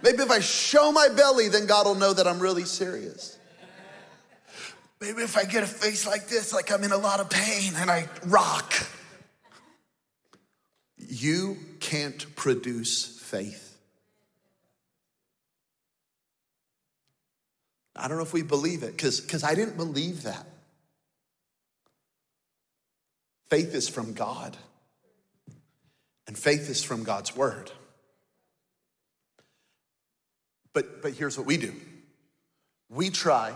Maybe 0.02 0.22
if 0.22 0.30
I 0.30 0.40
show 0.40 0.90
my 0.90 1.08
belly, 1.08 1.48
then 1.48 1.66
God 1.66 1.86
will 1.86 1.94
know 1.94 2.12
that 2.12 2.26
I'm 2.26 2.40
really 2.40 2.64
serious. 2.64 3.38
Maybe 5.00 5.22
if 5.22 5.36
I 5.36 5.44
get 5.44 5.62
a 5.62 5.66
face 5.66 6.06
like 6.06 6.28
this, 6.28 6.52
like 6.52 6.72
I'm 6.72 6.82
in 6.84 6.92
a 6.92 6.96
lot 6.96 7.20
of 7.20 7.28
pain 7.28 7.72
and 7.76 7.90
I 7.90 8.08
rock. 8.26 8.72
You 11.08 11.56
can't 11.80 12.34
produce 12.36 13.18
faith. 13.18 13.76
I 17.94 18.08
don't 18.08 18.16
know 18.16 18.22
if 18.22 18.32
we 18.32 18.42
believe 18.42 18.82
it 18.82 18.96
because 18.96 19.44
I 19.44 19.54
didn't 19.54 19.76
believe 19.76 20.22
that. 20.22 20.46
Faith 23.50 23.74
is 23.74 23.86
from 23.86 24.14
God, 24.14 24.56
and 26.26 26.38
faith 26.38 26.70
is 26.70 26.82
from 26.82 27.04
God's 27.04 27.36
word. 27.36 27.70
But, 30.72 31.02
but 31.02 31.12
here's 31.12 31.36
what 31.36 31.46
we 31.46 31.58
do 31.58 31.74
we 32.88 33.10
try 33.10 33.52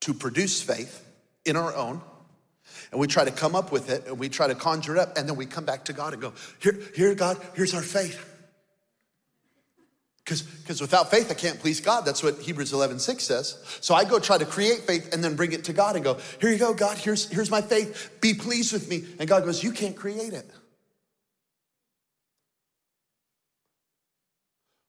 to 0.00 0.14
produce 0.14 0.62
faith 0.62 1.04
in 1.44 1.56
our 1.56 1.74
own, 1.74 2.00
and 2.90 3.00
we 3.00 3.06
try 3.06 3.24
to 3.24 3.30
come 3.30 3.54
up 3.54 3.72
with 3.72 3.90
it, 3.90 4.06
and 4.06 4.18
we 4.18 4.28
try 4.28 4.46
to 4.46 4.54
conjure 4.54 4.96
it 4.96 4.98
up, 4.98 5.16
and 5.16 5.28
then 5.28 5.36
we 5.36 5.46
come 5.46 5.64
back 5.64 5.84
to 5.86 5.92
God 5.92 6.12
and 6.12 6.22
go, 6.22 6.32
Here, 6.60 6.78
here 6.94 7.14
God, 7.14 7.38
here's 7.54 7.74
our 7.74 7.82
faith. 7.82 8.32
Because 10.26 10.80
without 10.80 11.08
faith, 11.08 11.30
I 11.30 11.34
can't 11.34 11.60
please 11.60 11.80
God. 11.80 12.04
That's 12.04 12.20
what 12.20 12.40
Hebrews 12.40 12.72
11, 12.72 12.98
6 12.98 13.22
says. 13.22 13.62
So 13.80 13.94
I 13.94 14.04
go 14.04 14.18
try 14.18 14.36
to 14.36 14.44
create 14.44 14.80
faith 14.80 15.12
and 15.12 15.22
then 15.22 15.36
bring 15.36 15.52
it 15.52 15.64
to 15.64 15.72
God 15.72 15.94
and 15.94 16.04
go, 16.04 16.18
Here 16.40 16.50
you 16.50 16.58
go, 16.58 16.74
God, 16.74 16.98
here's, 16.98 17.30
here's 17.30 17.50
my 17.50 17.60
faith. 17.60 18.10
Be 18.20 18.34
pleased 18.34 18.72
with 18.72 18.90
me. 18.90 19.04
And 19.20 19.28
God 19.28 19.44
goes, 19.44 19.62
You 19.62 19.70
can't 19.70 19.94
create 19.94 20.32
it. 20.32 20.50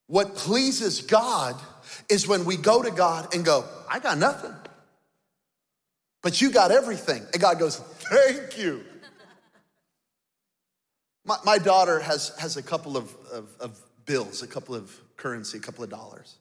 What 0.07 0.35
pleases 0.35 1.01
God 1.01 1.55
is 2.09 2.27
when 2.27 2.45
we 2.45 2.57
go 2.57 2.81
to 2.81 2.89
God 2.89 3.35
and 3.35 3.45
go, 3.45 3.65
I 3.89 3.99
got 3.99 4.17
nothing, 4.17 4.53
but 6.21 6.41
you 6.41 6.51
got 6.51 6.71
everything. 6.71 7.23
And 7.33 7.41
God 7.41 7.59
goes, 7.59 7.77
Thank 7.77 8.57
you. 8.57 8.83
My, 11.25 11.37
my 11.43 11.57
daughter 11.57 11.99
has, 11.99 12.33
has 12.39 12.55
a 12.55 12.63
couple 12.63 12.95
of, 12.95 13.13
of, 13.31 13.49
of 13.59 13.79
bills, 14.05 14.41
a 14.41 14.47
couple 14.47 14.75
of 14.75 14.89
currency, 15.17 15.57
a 15.57 15.61
couple 15.61 15.83
of 15.83 15.89
dollars. 15.89 16.37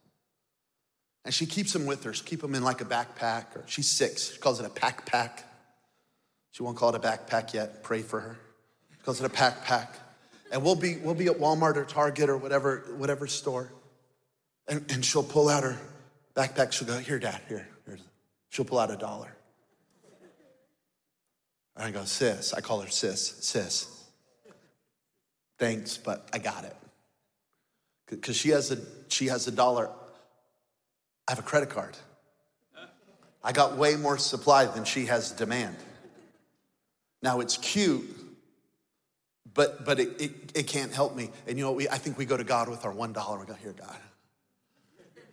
And 1.24 1.34
she 1.34 1.44
keeps 1.44 1.72
them 1.72 1.86
with 1.86 2.04
her. 2.04 2.12
She 2.12 2.22
keep 2.22 2.40
them 2.40 2.54
in 2.54 2.62
like 2.62 2.80
a 2.80 2.84
backpack, 2.84 3.56
or 3.56 3.64
she's 3.66 3.88
six. 3.88 4.32
She 4.32 4.38
calls 4.38 4.60
it 4.60 4.66
a 4.66 4.70
pack 4.70 5.04
pack. 5.04 5.44
She 6.52 6.62
won't 6.62 6.76
call 6.76 6.90
it 6.90 6.94
a 6.94 7.00
backpack 7.00 7.52
yet. 7.52 7.82
Pray 7.82 8.00
for 8.00 8.20
her. 8.20 8.38
She 8.92 9.02
calls 9.04 9.20
it 9.20 9.26
a 9.26 9.28
pack 9.28 9.64
pack. 9.64 9.92
And 10.52 10.62
we'll 10.62 10.76
be, 10.76 10.96
we'll 10.98 11.14
be 11.14 11.26
at 11.26 11.38
Walmart 11.38 11.76
or 11.76 11.84
Target 11.84 12.30
or 12.30 12.36
whatever, 12.36 12.84
whatever 12.96 13.26
store. 13.26 13.72
And, 14.68 14.84
and 14.92 15.04
she'll 15.04 15.24
pull 15.24 15.48
out 15.48 15.64
her 15.64 15.76
backpack. 16.36 16.72
She'll 16.72 16.86
go, 16.86 16.98
here, 16.98 17.18
dad, 17.18 17.40
here. 17.48 17.68
Here's. 17.86 18.00
She'll 18.50 18.64
pull 18.64 18.78
out 18.78 18.92
a 18.92 18.96
dollar. 18.96 19.35
And 21.76 21.84
I 21.84 21.90
go, 21.90 22.04
sis. 22.04 22.54
I 22.54 22.60
call 22.60 22.80
her 22.80 22.88
sis, 22.88 23.36
sis. 23.40 23.92
Thanks, 25.58 25.96
but 25.96 26.28
I 26.32 26.38
got 26.38 26.64
it 26.64 26.76
because 28.08 28.36
she 28.36 28.50
has 28.50 28.70
a 28.70 28.78
she 29.08 29.26
has 29.26 29.46
a 29.46 29.50
dollar. 29.50 29.90
I 31.28 31.32
have 31.32 31.38
a 31.38 31.42
credit 31.42 31.70
card. 31.70 31.96
I 33.42 33.52
got 33.52 33.76
way 33.76 33.96
more 33.96 34.18
supply 34.18 34.66
than 34.66 34.84
she 34.84 35.06
has 35.06 35.30
demand. 35.32 35.76
Now 37.22 37.40
it's 37.40 37.56
cute, 37.56 38.04
but 39.54 39.84
but 39.84 39.98
it, 39.98 40.20
it, 40.20 40.32
it 40.54 40.66
can't 40.66 40.92
help 40.92 41.16
me. 41.16 41.30
And 41.46 41.58
you 41.58 41.64
know, 41.64 41.72
we 41.72 41.88
I 41.88 41.98
think 41.98 42.18
we 42.18 42.26
go 42.26 42.36
to 42.36 42.44
God 42.44 42.68
with 42.68 42.84
our 42.84 42.92
one 42.92 43.12
dollar. 43.12 43.38
We 43.38 43.46
go, 43.46 43.54
here, 43.54 43.74
God. 43.78 43.96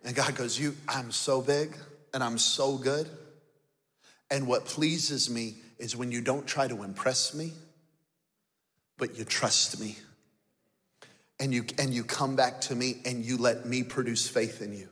And 0.06 0.16
God 0.16 0.36
goes, 0.36 0.60
You, 0.60 0.76
I'm 0.88 1.12
so 1.12 1.42
big 1.42 1.76
and 2.14 2.24
I'm 2.24 2.38
so 2.38 2.78
good. 2.78 3.10
And 4.30 4.48
what 4.48 4.66
pleases 4.66 5.30
me 5.30 5.56
is 5.84 5.98
when 5.98 6.12
you 6.14 6.22
don't 6.22 6.48
try 6.48 6.66
to 6.66 6.82
impress 6.82 7.34
me, 7.34 7.52
but 8.98 9.18
you 9.18 9.26
trust 9.26 9.82
me 9.82 9.98
and 11.42 11.54
you 11.54 11.66
and 11.78 11.94
you 11.94 12.06
come 12.06 12.38
back 12.38 12.62
to 12.62 12.76
me 12.76 13.02
and 13.06 13.26
you 13.26 13.38
let 13.38 13.66
me 13.66 13.84
produce 13.84 14.26
faith 14.26 14.62
in 14.62 14.74
you. 14.74 14.88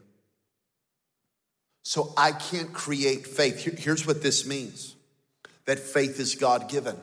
So 1.83 2.13
I 2.17 2.33
can't 2.33 2.74
create 2.74 3.25
faith. 3.25 3.63
Here's 3.79 4.05
what 4.05 4.21
this 4.21 4.45
means. 4.45 4.95
That 5.65 5.79
faith 5.79 6.19
is 6.19 6.36
God 6.36 6.69
given 6.69 6.98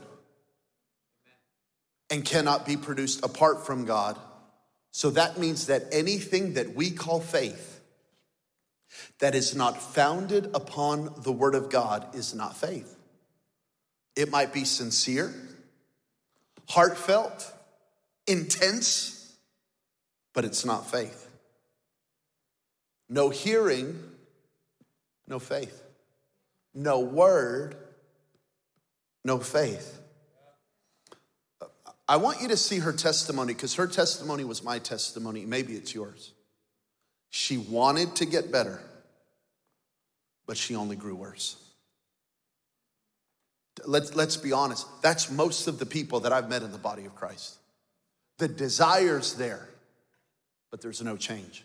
and 2.11 2.25
cannot 2.25 2.67
be 2.67 2.77
produced 2.77 3.25
apart 3.25 3.65
from 3.65 3.87
God. 3.87 4.19
So 4.91 5.11
that 5.11 5.39
means 5.39 5.69
that 5.69 5.85
anything 5.93 6.55
that 6.55 6.75
we 6.75 6.91
call 6.91 7.21
faith 7.21 7.81
that 9.21 9.35
is 9.35 9.55
not 9.55 9.81
founded 9.81 10.51
upon 10.53 11.15
the 11.23 11.33
word 11.33 11.55
of 11.55 11.71
God 11.71 12.15
is 12.15 12.35
not 12.35 12.55
faith. 12.55 12.98
It 14.19 14.33
might 14.33 14.53
be 14.53 14.65
sincere, 14.65 15.33
heartfelt, 16.69 17.53
intense, 18.27 19.33
but 20.35 20.45
it's 20.45 20.65
not 20.65 20.91
faith. 20.91 21.29
No 23.09 23.31
hearing, 23.31 23.97
no 25.29 25.39
faith. 25.39 25.85
No 26.75 26.99
word, 26.99 27.77
no 29.25 29.39
faith. 29.39 30.01
I 32.09 32.17
want 32.17 32.43
you 32.43 32.49
to 32.49 32.57
see 32.57 32.81
her 32.81 32.93
testimony 32.93 33.55
because 33.55 33.77
her 33.77 33.87
testimony 33.87 34.43
was 34.43 34.65
my 34.65 34.81
testimony. 34.81 35.47
Maybe 35.47 35.75
it's 35.75 35.95
yours. 35.95 36.33
She 37.31 37.57
wanted 37.57 38.17
to 38.17 38.27
get 38.27 38.51
better, 38.51 38.81
but 40.45 40.57
she 40.57 40.75
only 40.75 40.97
grew 40.97 41.15
worse. 41.15 41.68
Let's, 43.87 44.15
let's 44.15 44.37
be 44.37 44.53
honest. 44.53 44.87
That's 45.03 45.31
most 45.31 45.67
of 45.67 45.79
the 45.79 45.87
people 45.87 46.21
that 46.21 46.33
I've 46.33 46.49
met 46.49 46.63
in 46.63 46.73
the 46.73 46.79
body 46.79 47.05
of 47.05 47.15
Christ. 47.15 47.57
The 48.39 48.49
desire's 48.49 49.35
there, 49.35 49.69
but 50.71 50.81
there's 50.81 51.03
no 51.03 51.17
change. 51.17 51.65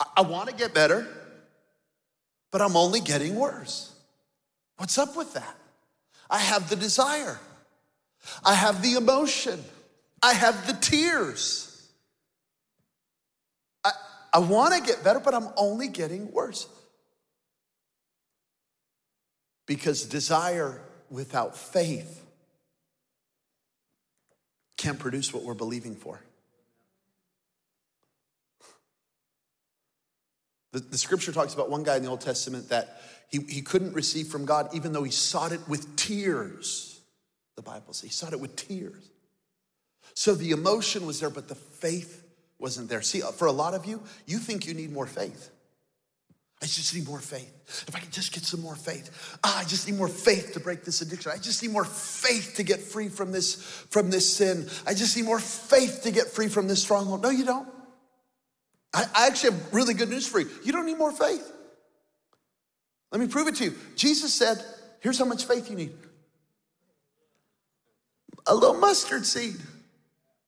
I, 0.00 0.06
I 0.18 0.20
want 0.22 0.48
to 0.48 0.54
get 0.54 0.72
better, 0.74 1.06
but 2.50 2.62
I'm 2.62 2.76
only 2.76 3.00
getting 3.00 3.34
worse. 3.34 3.92
What's 4.76 4.98
up 4.98 5.16
with 5.16 5.34
that? 5.34 5.56
I 6.30 6.38
have 6.38 6.70
the 6.70 6.76
desire, 6.76 7.38
I 8.44 8.54
have 8.54 8.82
the 8.82 8.94
emotion, 8.94 9.62
I 10.22 10.32
have 10.32 10.66
the 10.66 10.72
tears. 10.72 11.70
I, 13.84 13.90
I 14.32 14.38
want 14.38 14.74
to 14.74 14.80
get 14.80 15.04
better, 15.04 15.20
but 15.20 15.34
I'm 15.34 15.48
only 15.56 15.88
getting 15.88 16.32
worse. 16.32 16.66
Because 19.66 20.04
desire 20.04 20.82
without 21.10 21.56
faith 21.56 22.24
can't 24.76 24.98
produce 24.98 25.32
what 25.32 25.44
we're 25.44 25.54
believing 25.54 25.94
for. 25.94 26.20
The, 30.72 30.80
the 30.80 30.98
scripture 30.98 31.32
talks 31.32 31.54
about 31.54 31.70
one 31.70 31.84
guy 31.84 31.96
in 31.96 32.02
the 32.02 32.10
Old 32.10 32.20
Testament 32.20 32.68
that 32.70 33.00
he, 33.30 33.38
he 33.48 33.62
couldn't 33.62 33.94
receive 33.94 34.26
from 34.26 34.44
God 34.44 34.68
even 34.74 34.92
though 34.92 35.04
he 35.04 35.12
sought 35.12 35.52
it 35.52 35.60
with 35.68 35.96
tears. 35.96 37.00
The 37.56 37.62
Bible 37.62 37.92
says 37.92 38.10
he 38.10 38.14
sought 38.14 38.32
it 38.32 38.40
with 38.40 38.56
tears. 38.56 39.10
So 40.14 40.34
the 40.34 40.50
emotion 40.50 41.06
was 41.06 41.20
there, 41.20 41.30
but 41.30 41.48
the 41.48 41.54
faith 41.54 42.24
wasn't 42.58 42.88
there. 42.88 43.02
See, 43.02 43.20
for 43.20 43.46
a 43.46 43.52
lot 43.52 43.74
of 43.74 43.86
you, 43.86 44.02
you 44.26 44.38
think 44.38 44.66
you 44.66 44.74
need 44.74 44.92
more 44.92 45.06
faith. 45.06 45.50
I 46.62 46.66
just 46.66 46.94
need 46.94 47.06
more 47.06 47.20
faith. 47.20 47.84
If 47.86 47.94
I 47.94 47.98
can 47.98 48.10
just 48.10 48.32
get 48.32 48.44
some 48.44 48.60
more 48.60 48.76
faith. 48.76 49.38
Ah, 49.44 49.60
I 49.60 49.64
just 49.64 49.86
need 49.88 49.98
more 49.98 50.08
faith 50.08 50.54
to 50.54 50.60
break 50.60 50.84
this 50.84 51.02
addiction. 51.02 51.32
I 51.34 51.36
just 51.36 51.62
need 51.62 51.72
more 51.72 51.84
faith 51.84 52.54
to 52.56 52.62
get 52.62 52.80
free 52.80 53.08
from 53.08 53.32
this, 53.32 53.54
from 53.90 54.10
this 54.10 54.36
sin. 54.36 54.68
I 54.86 54.94
just 54.94 55.16
need 55.16 55.26
more 55.26 55.40
faith 55.40 56.02
to 56.04 56.10
get 56.10 56.28
free 56.28 56.48
from 56.48 56.68
this 56.68 56.82
stronghold. 56.82 57.22
No, 57.22 57.30
you 57.30 57.44
don't. 57.44 57.68
I, 58.94 59.04
I 59.14 59.26
actually 59.26 59.50
have 59.52 59.74
really 59.74 59.94
good 59.94 60.08
news 60.08 60.26
for 60.26 60.40
you. 60.40 60.48
You 60.62 60.72
don't 60.72 60.86
need 60.86 60.96
more 60.96 61.12
faith. 61.12 61.50
Let 63.10 63.20
me 63.20 63.26
prove 63.26 63.48
it 63.48 63.56
to 63.56 63.64
you. 63.64 63.74
Jesus 63.96 64.32
said, 64.32 64.64
here's 65.00 65.18
how 65.18 65.24
much 65.24 65.44
faith 65.44 65.68
you 65.70 65.76
need. 65.76 65.92
A 68.46 68.54
little 68.54 68.74
mustard 68.74 69.26
seed 69.26 69.56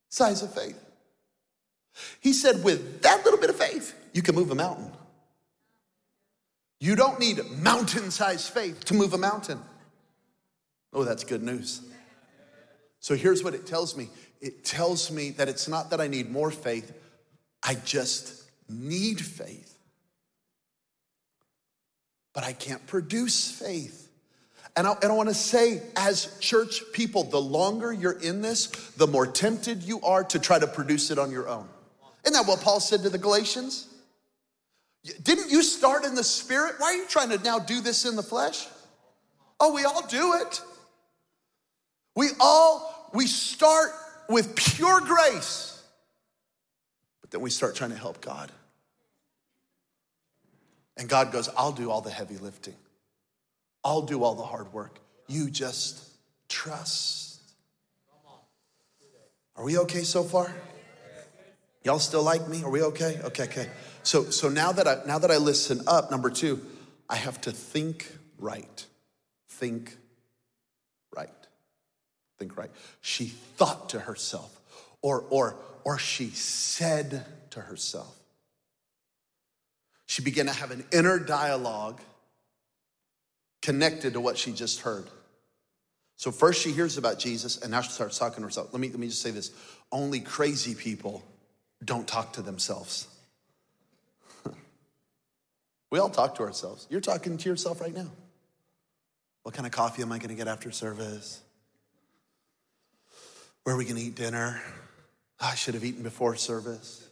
size 0.09 0.43
of 0.43 0.55
faith. 0.55 0.83
He 2.21 2.33
said, 2.33 2.65
with 2.65 3.03
that 3.03 3.25
little 3.25 3.41
bit 3.41 3.51
of 3.51 3.57
faith, 3.57 3.95
you 4.13 4.23
can 4.23 4.35
move 4.35 4.51
a 4.51 4.55
mountain. 4.55 4.91
You 6.81 6.95
don't 6.95 7.19
need 7.19 7.41
mountain 7.63 8.11
sized 8.11 8.53
faith 8.53 8.85
to 8.87 8.95
move 8.95 9.15
a 9.15 9.19
mountain. 9.19 9.61
Oh, 10.93 11.05
that's 11.05 11.25
good 11.25 11.43
news. 11.43 11.81
So 13.01 13.15
here's 13.15 13.43
what 13.43 13.55
it 13.55 13.67
tells 13.67 13.97
me 13.97 14.09
it 14.41 14.65
tells 14.65 15.11
me 15.11 15.31
that 15.33 15.49
it's 15.49 15.69
not 15.69 15.91
that 15.91 16.01
I 16.01 16.09
need 16.09 16.31
more 16.31 16.51
faith, 16.51 16.93
I 17.63 17.75
just 17.75 18.45
need 18.69 19.21
faith. 19.21 19.79
But 22.35 22.45
I 22.45 22.53
can't 22.53 22.87
produce 22.87 23.51
faith. 23.51 24.11
And 24.77 24.87
I, 24.87 24.93
and 25.03 25.11
I 25.11 25.15
want 25.15 25.31
to 25.31 25.35
say, 25.35 25.83
as 25.97 26.39
church 26.39 26.83
people, 26.93 27.25
the 27.25 27.41
longer 27.41 27.95
you're 27.95 28.21
in 28.21 28.43
this, 28.43 28.67
the 28.97 29.07
more 29.07 29.27
tempted 29.27 29.83
you 29.83 30.03
are 30.03 30.23
to 30.25 30.39
try 30.39 30.59
to 30.59 30.67
produce 30.67 31.11
it 31.11 31.19
on 31.19 31.31
your 31.31 31.49
own. 31.49 31.67
Isn't 32.25 32.35
that 32.35 32.47
what 32.47 32.61
Paul 32.61 32.81
said 32.81 33.03
to 33.05 33.09
the 33.09 33.17
Galatians? 33.17 33.89
Didn't 35.23 35.51
you 35.51 35.63
start 35.63 36.05
in 36.05 36.15
the 36.15 36.25
spirit? 36.25 36.75
Why 36.79 36.89
are 36.89 36.95
you 36.95 37.07
trying 37.07 37.31
to 37.31 37.39
now 37.39 37.59
do 37.59 37.81
this 37.81 38.05
in 38.05 38.17
the 38.17 38.23
flesh? 38.23 38.67
Oh, 39.61 39.73
we 39.73 39.85
all 39.85 40.07
do 40.07 40.35
it. 40.35 40.61
We 42.15 42.31
all, 42.41 43.11
we 43.13 43.27
start 43.27 43.91
with 44.29 44.57
pure 44.57 45.01
grace, 45.01 45.83
but 47.21 47.31
then 47.31 47.41
we 47.41 47.51
start 47.51 47.77
trying 47.77 47.91
to 47.91 47.97
help 47.97 48.21
God. 48.21 48.51
And 50.97 51.09
God 51.09 51.31
goes, 51.31 51.51
I'll 51.57 51.73
do 51.73 51.91
all 51.91 52.01
the 52.01 52.11
heavy 52.11 52.39
lifting, 52.39 52.75
I'll 53.85 54.03
do 54.03 54.25
all 54.25 54.35
the 54.35 54.43
hard 54.43 54.73
work. 54.73 54.99
You 55.29 55.51
just 55.51 56.03
trust. 56.49 57.41
Are 59.57 59.65
we 59.65 59.79
okay 59.79 60.03
so 60.03 60.23
far? 60.23 60.55
Y'all 61.83 61.99
still 61.99 62.23
like 62.23 62.49
me? 62.49 62.63
Are 62.63 62.71
we 62.71 62.83
okay? 62.83 63.21
Okay, 63.25 63.45
okay. 63.45 63.71
So, 64.07 64.31
so 64.31 64.49
now 64.49 64.71
that 64.71 64.87
I 64.87 65.03
now 65.05 65.19
that 65.19 65.33
I 65.33 65.39
listen 65.39 65.81
up, 65.89 66.13
number 66.13 66.31
two, 66.31 66.65
I 67.11 67.17
have 67.17 67.41
to 67.41 67.51
think 67.51 68.09
right. 68.39 68.87
Think 69.49 69.97
right. 71.17 71.29
Think 72.39 72.57
right. 72.57 72.71
She 73.01 73.27
thought 73.27 73.91
to 73.91 73.99
herself, 73.99 74.61
or 75.03 75.25
or 75.29 75.57
or 75.83 75.99
she 75.99 76.31
said 76.31 77.27
to 77.51 77.61
herself. 77.61 78.17
She 80.07 80.23
began 80.23 80.47
to 80.47 80.53
have 80.53 80.71
an 80.71 80.85
inner 80.93 81.19
dialogue 81.19 82.01
connected 83.61 84.13
to 84.13 84.21
what 84.21 84.39
she 84.39 84.53
just 84.53 84.83
heard. 84.83 85.11
So 86.15 86.31
first 86.31 86.63
she 86.63 86.71
hears 86.71 86.97
about 86.97 87.19
Jesus, 87.19 87.61
and 87.61 87.73
now 87.73 87.81
she 87.81 87.91
starts 87.91 88.19
talking 88.19 88.37
to 88.37 88.43
herself. 88.43 88.73
Let 88.73 88.79
me, 88.79 88.89
let 88.89 89.01
me 89.01 89.09
just 89.09 89.21
say 89.21 89.33
this. 89.33 89.51
Only 89.91 90.21
crazy 90.21 90.77
people 90.77 91.25
don't 91.85 92.07
talk 92.07 92.35
to 92.35 92.43
themselves. 92.43 93.09
We 95.97 96.01
all 96.01 96.11
talk 96.11 96.35
to 96.35 96.43
ourselves. 96.43 96.87
You're 96.91 97.01
talking 97.01 97.39
to 97.39 97.49
yourself 97.49 97.81
right 97.81 97.95
now. 97.95 98.11
What 99.45 99.55
kind 99.55 99.65
of 99.65 99.73
coffee 99.73 100.03
am 100.03 100.13
I 100.13 100.19
going 100.19 100.29
to 100.29 100.35
get 100.35 100.47
after 100.47 100.71
service? 100.71 101.41
Where 103.63 103.75
are 103.75 103.79
we 103.79 103.85
going 103.85 103.97
to 103.97 104.03
eat 104.03 104.15
dinner? 104.15 104.61
Oh, 105.41 105.49
I 105.51 105.55
should 105.55 105.73
have 105.73 105.87
eaten 105.87 106.03
before 106.03 106.37
service. 106.37 107.09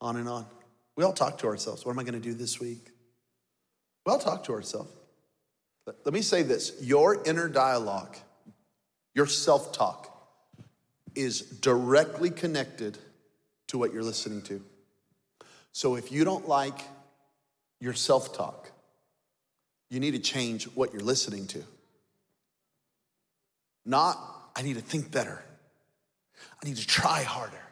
On 0.00 0.14
and 0.14 0.28
on. 0.28 0.46
We 0.94 1.02
all 1.02 1.12
talk 1.12 1.38
to 1.38 1.48
ourselves. 1.48 1.84
What 1.84 1.90
am 1.90 1.98
I 1.98 2.04
going 2.04 2.14
to 2.14 2.20
do 2.20 2.34
this 2.34 2.60
week? 2.60 2.86
We 4.06 4.12
all 4.12 4.20
talk 4.20 4.44
to 4.44 4.52
ourselves. 4.52 4.92
Let 5.86 6.14
me 6.14 6.22
say 6.22 6.44
this 6.44 6.80
your 6.80 7.20
inner 7.24 7.48
dialogue, 7.48 8.16
your 9.12 9.26
self 9.26 9.72
talk, 9.72 10.08
is 11.16 11.40
directly 11.40 12.30
connected 12.30 12.96
to 13.66 13.78
what 13.78 13.92
you're 13.92 14.04
listening 14.04 14.42
to. 14.42 14.62
So 15.78 15.94
if 15.94 16.10
you 16.10 16.24
don't 16.24 16.48
like 16.48 16.80
your 17.78 17.92
self 17.92 18.36
talk, 18.36 18.72
you 19.90 20.00
need 20.00 20.10
to 20.10 20.18
change 20.18 20.64
what 20.64 20.92
you're 20.92 21.04
listening 21.04 21.46
to. 21.46 21.62
Not, 23.86 24.18
I 24.56 24.62
need 24.62 24.74
to 24.74 24.80
think 24.80 25.12
better. 25.12 25.40
I 26.60 26.66
need 26.66 26.78
to 26.78 26.84
try 26.84 27.22
harder. 27.22 27.62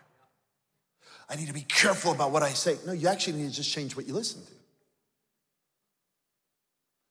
I 1.29 1.35
need 1.35 1.49
to 1.49 1.53
be 1.53 1.63
careful 1.63 2.13
about 2.13 2.31
what 2.31 2.45
I 2.45 2.51
say. 2.51 2.77
No, 2.87 2.93
you 2.93 3.09
actually 3.09 3.39
need 3.39 3.51
to 3.51 3.57
just 3.57 3.73
change 3.73 3.97
what 3.97 4.07
you 4.07 4.15
listen 4.15 4.41
to. 4.41 4.53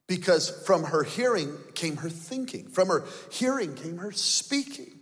Because 0.08 0.50
from 0.66 0.86
her 0.86 1.04
hearing 1.04 1.58
came 1.74 1.98
her 1.98 2.10
thinking, 2.10 2.70
from 2.70 2.88
her 2.88 3.04
hearing 3.32 3.76
came 3.76 3.98
her 3.98 4.14
speaking. 4.14 4.98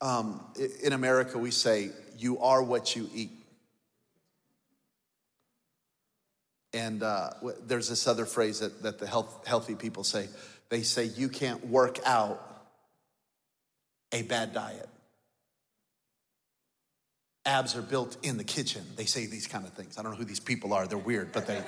Um, 0.00 0.44
in 0.82 0.92
America, 0.92 1.38
we 1.38 1.52
say, 1.52 1.90
you 2.18 2.38
are 2.40 2.62
what 2.62 2.94
you 2.96 3.08
eat. 3.14 3.30
And 6.74 7.02
uh, 7.02 7.30
there's 7.66 7.88
this 7.88 8.06
other 8.06 8.26
phrase 8.26 8.60
that, 8.60 8.82
that 8.82 8.98
the 8.98 9.06
health, 9.06 9.46
healthy 9.46 9.74
people 9.74 10.04
say. 10.04 10.28
They 10.68 10.82
say, 10.82 11.04
you 11.04 11.28
can't 11.28 11.66
work 11.68 11.98
out 12.04 12.44
a 14.12 14.22
bad 14.22 14.52
diet. 14.52 14.88
Abs 17.46 17.74
are 17.74 17.82
built 17.82 18.18
in 18.22 18.36
the 18.36 18.44
kitchen. 18.44 18.84
They 18.96 19.06
say 19.06 19.24
these 19.24 19.46
kind 19.46 19.64
of 19.64 19.72
things. 19.72 19.96
I 19.96 20.02
don't 20.02 20.12
know 20.12 20.18
who 20.18 20.26
these 20.26 20.40
people 20.40 20.74
are. 20.74 20.86
They're 20.86 20.98
weird, 20.98 21.32
but 21.32 21.46
they, 21.46 21.62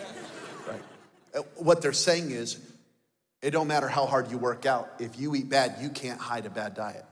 right. 0.69 0.83
Uh, 1.35 1.43
what 1.57 1.81
they're 1.81 1.95
saying 1.95 2.31
is, 2.31 2.59
it 3.41 3.53
don't 3.53 3.69
matter 3.69 3.89
how 3.89 4.05
hard 4.05 4.31
you 4.31 4.37
work 4.37 4.67
out. 4.67 4.91
If 4.99 5.19
you 5.19 5.35
eat 5.35 5.49
bad, 5.49 5.77
you 5.81 5.89
can't 5.89 6.21
hide 6.21 6.45
a 6.45 6.51
bad 6.51 6.75
diet. 6.75 7.07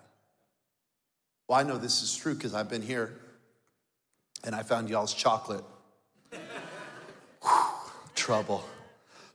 Well, 1.48 1.58
I 1.58 1.62
know 1.62 1.78
this 1.78 2.02
is 2.02 2.14
true 2.14 2.34
because 2.34 2.52
I've 2.52 2.68
been 2.68 2.82
here 2.82 3.18
and 4.44 4.54
I 4.54 4.62
found 4.62 4.88
y'all's 4.88 5.14
chocolate. 5.14 5.64
trouble. 8.14 8.64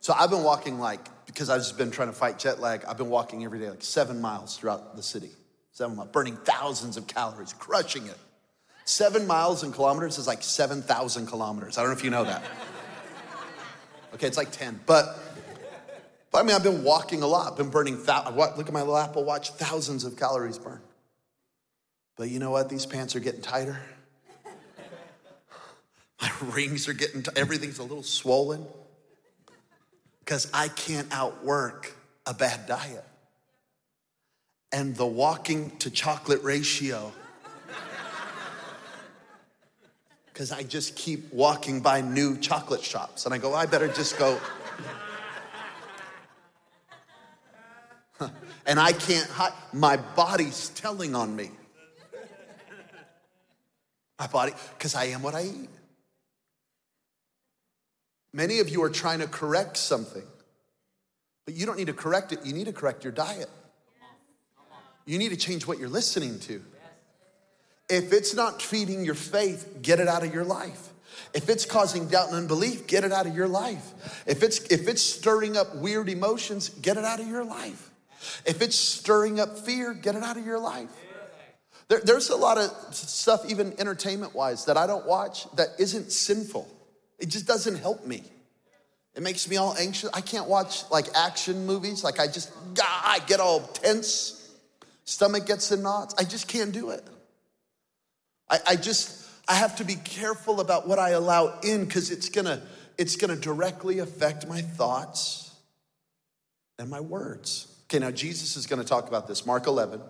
So 0.01 0.13
I've 0.13 0.29
been 0.29 0.43
walking 0.43 0.79
like, 0.79 0.99
because 1.25 1.49
I've 1.49 1.61
just 1.61 1.77
been 1.77 1.91
trying 1.91 2.09
to 2.09 2.13
fight 2.13 2.37
jet 2.37 2.59
lag, 2.59 2.83
I've 2.85 2.97
been 2.97 3.09
walking 3.09 3.43
every 3.43 3.59
day 3.59 3.69
like 3.69 3.83
seven 3.83 4.21
miles 4.21 4.57
throughout 4.57 4.95
the 4.95 5.03
city. 5.03 5.29
Seven 5.71 5.95
miles, 5.95 6.09
burning 6.09 6.35
thousands 6.35 6.97
of 6.97 7.07
calories, 7.07 7.53
crushing 7.53 8.05
it. 8.05 8.17
Seven 8.85 9.25
miles 9.25 9.63
in 9.63 9.71
kilometers 9.71 10.17
is 10.17 10.27
like 10.27 10.43
7,000 10.43 11.25
kilometers. 11.25 11.77
I 11.77 11.81
don't 11.81 11.91
know 11.91 11.97
if 11.97 12.03
you 12.03 12.09
know 12.09 12.25
that. 12.25 12.43
Okay, 14.13 14.27
it's 14.27 14.37
like 14.37 14.51
10. 14.51 14.81
But, 14.85 15.17
but 16.31 16.39
I 16.39 16.43
mean, 16.43 16.55
I've 16.55 16.63
been 16.63 16.83
walking 16.83 17.23
a 17.23 17.27
lot, 17.27 17.57
been 17.57 17.69
burning, 17.69 17.95
th- 17.95 18.25
look 18.35 18.67
at 18.67 18.73
my 18.73 18.81
little 18.81 18.97
Apple 18.97 19.23
Watch, 19.23 19.51
thousands 19.51 20.03
of 20.03 20.17
calories 20.17 20.59
burned. 20.59 20.83
But 22.17 22.29
you 22.29 22.39
know 22.39 22.51
what? 22.51 22.69
These 22.69 22.85
pants 22.85 23.15
are 23.15 23.19
getting 23.19 23.41
tighter. 23.41 23.79
My 26.23 26.31
rings 26.53 26.87
are 26.87 26.93
getting, 26.93 27.21
t- 27.23 27.31
everything's 27.35 27.79
a 27.79 27.83
little 27.83 28.01
swollen 28.01 28.65
because 30.19 30.49
I 30.53 30.69
can't 30.69 31.07
outwork 31.11 31.93
a 32.25 32.33
bad 32.33 32.65
diet. 32.65 33.03
And 34.71 34.95
the 34.95 35.05
walking 35.05 35.75
to 35.79 35.89
chocolate 35.89 36.41
ratio, 36.41 37.11
because 40.27 40.53
I 40.53 40.63
just 40.63 40.95
keep 40.95 41.31
walking 41.33 41.81
by 41.81 41.99
new 41.99 42.37
chocolate 42.37 42.83
shops 42.83 43.25
and 43.25 43.35
I 43.35 43.37
go, 43.37 43.53
I 43.53 43.65
better 43.65 43.89
just 43.89 44.17
go. 44.17 44.39
and 48.65 48.79
I 48.79 48.93
can't 48.93 49.29
hide, 49.29 49.51
my 49.73 49.97
body's 49.97 50.69
telling 50.69 51.15
on 51.15 51.35
me. 51.35 51.51
My 54.17 54.27
body, 54.27 54.53
because 54.77 54.95
I 54.95 55.05
am 55.05 55.21
what 55.21 55.35
I 55.35 55.43
eat. 55.43 55.69
Many 58.33 58.59
of 58.59 58.69
you 58.69 58.81
are 58.83 58.89
trying 58.89 59.19
to 59.19 59.27
correct 59.27 59.77
something, 59.77 60.23
but 61.45 61.53
you 61.53 61.65
don't 61.65 61.77
need 61.77 61.87
to 61.87 61.93
correct 61.93 62.31
it. 62.31 62.45
You 62.45 62.53
need 62.53 62.65
to 62.65 62.73
correct 62.73 63.03
your 63.03 63.13
diet. 63.13 63.49
You 65.05 65.17
need 65.17 65.29
to 65.29 65.37
change 65.37 65.67
what 65.67 65.79
you're 65.79 65.89
listening 65.89 66.39
to. 66.39 66.63
if 67.89 68.11
it's 68.13 68.33
not 68.33 68.61
feeding 68.61 69.05
your 69.05 69.15
faith, 69.15 69.79
get 69.81 69.99
it 69.99 70.07
out 70.07 70.25
of 70.25 70.33
your 70.33 70.45
life. 70.45 70.89
If 71.33 71.49
it's 71.49 71.65
causing 71.65 72.07
doubt 72.07 72.29
and 72.29 72.37
unbelief, 72.37 72.87
get 72.87 73.03
it 73.03 73.11
out 73.11 73.27
of 73.27 73.35
your 73.35 73.47
life. 73.47 74.23
If 74.25 74.41
it's 74.41 74.59
if 74.71 74.87
it's 74.87 75.01
stirring 75.01 75.57
up 75.57 75.75
weird 75.75 76.09
emotions, 76.09 76.69
get 76.69 76.97
it 76.97 77.05
out 77.05 77.19
of 77.19 77.27
your 77.27 77.43
life. 77.43 77.91
If 78.45 78.61
it's 78.61 78.75
stirring 78.75 79.39
up 79.39 79.57
fear, 79.59 79.93
get 79.93 80.15
it 80.15 80.23
out 80.23 80.37
of 80.37 80.45
your 80.45 80.59
life. 80.59 80.89
There, 81.87 81.99
there's 81.99 82.29
a 82.29 82.35
lot 82.35 82.57
of 82.57 82.71
stuff, 82.95 83.49
even 83.49 83.73
entertainment 83.77 84.33
wise, 84.33 84.65
that 84.65 84.77
I 84.77 84.87
don't 84.87 85.05
watch 85.05 85.51
that 85.55 85.69
isn't 85.77 86.11
sinful. 86.11 86.67
It 87.23 87.29
just 87.29 87.47
doesn't 87.47 87.77
help 87.77 88.05
me. 88.05 88.21
It 89.15 89.23
makes 89.23 89.47
me 89.47 89.55
all 89.55 89.73
anxious. 89.79 90.09
I 90.13 90.19
can't 90.19 90.49
watch 90.49 90.83
like 90.91 91.05
action 91.15 91.65
movies. 91.65 92.03
Like 92.03 92.19
I 92.19 92.27
just, 92.27 92.51
I 92.77 93.21
get 93.27 93.39
all 93.39 93.61
tense. 93.61 94.51
Stomach 95.05 95.45
gets 95.45 95.71
in 95.71 95.81
knots. 95.81 96.13
I 96.19 96.25
just 96.25 96.49
can't 96.49 96.73
do 96.73 96.89
it. 96.89 97.01
I, 98.49 98.59
I 98.67 98.75
just, 98.75 99.25
I 99.47 99.55
have 99.55 99.77
to 99.77 99.85
be 99.85 99.95
careful 99.95 100.59
about 100.59 100.85
what 100.85 100.99
I 100.99 101.11
allow 101.11 101.61
in 101.61 101.85
because 101.85 102.11
it's 102.11 102.27
gonna, 102.27 102.61
it's 102.97 103.15
gonna 103.15 103.37
directly 103.37 103.99
affect 103.99 104.45
my 104.45 104.59
thoughts 104.59 105.55
and 106.77 106.89
my 106.89 106.99
words. 106.99 107.73
Okay, 107.85 107.99
now 107.99 108.11
Jesus 108.11 108.57
is 108.57 108.67
gonna 108.67 108.83
talk 108.83 109.07
about 109.07 109.29
this. 109.29 109.45
Mark 109.45 109.65
11, 109.65 110.01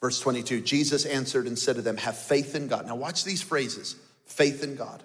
verse 0.00 0.18
22. 0.18 0.62
Jesus 0.62 1.04
answered 1.04 1.46
and 1.46 1.58
said 1.58 1.76
to 1.76 1.82
them, 1.82 1.98
Have 1.98 2.16
faith 2.16 2.54
in 2.54 2.68
God. 2.68 2.86
Now, 2.86 2.96
watch 2.96 3.22
these 3.22 3.42
phrases 3.42 3.96
faith 4.24 4.62
in 4.62 4.74
God. 4.74 5.02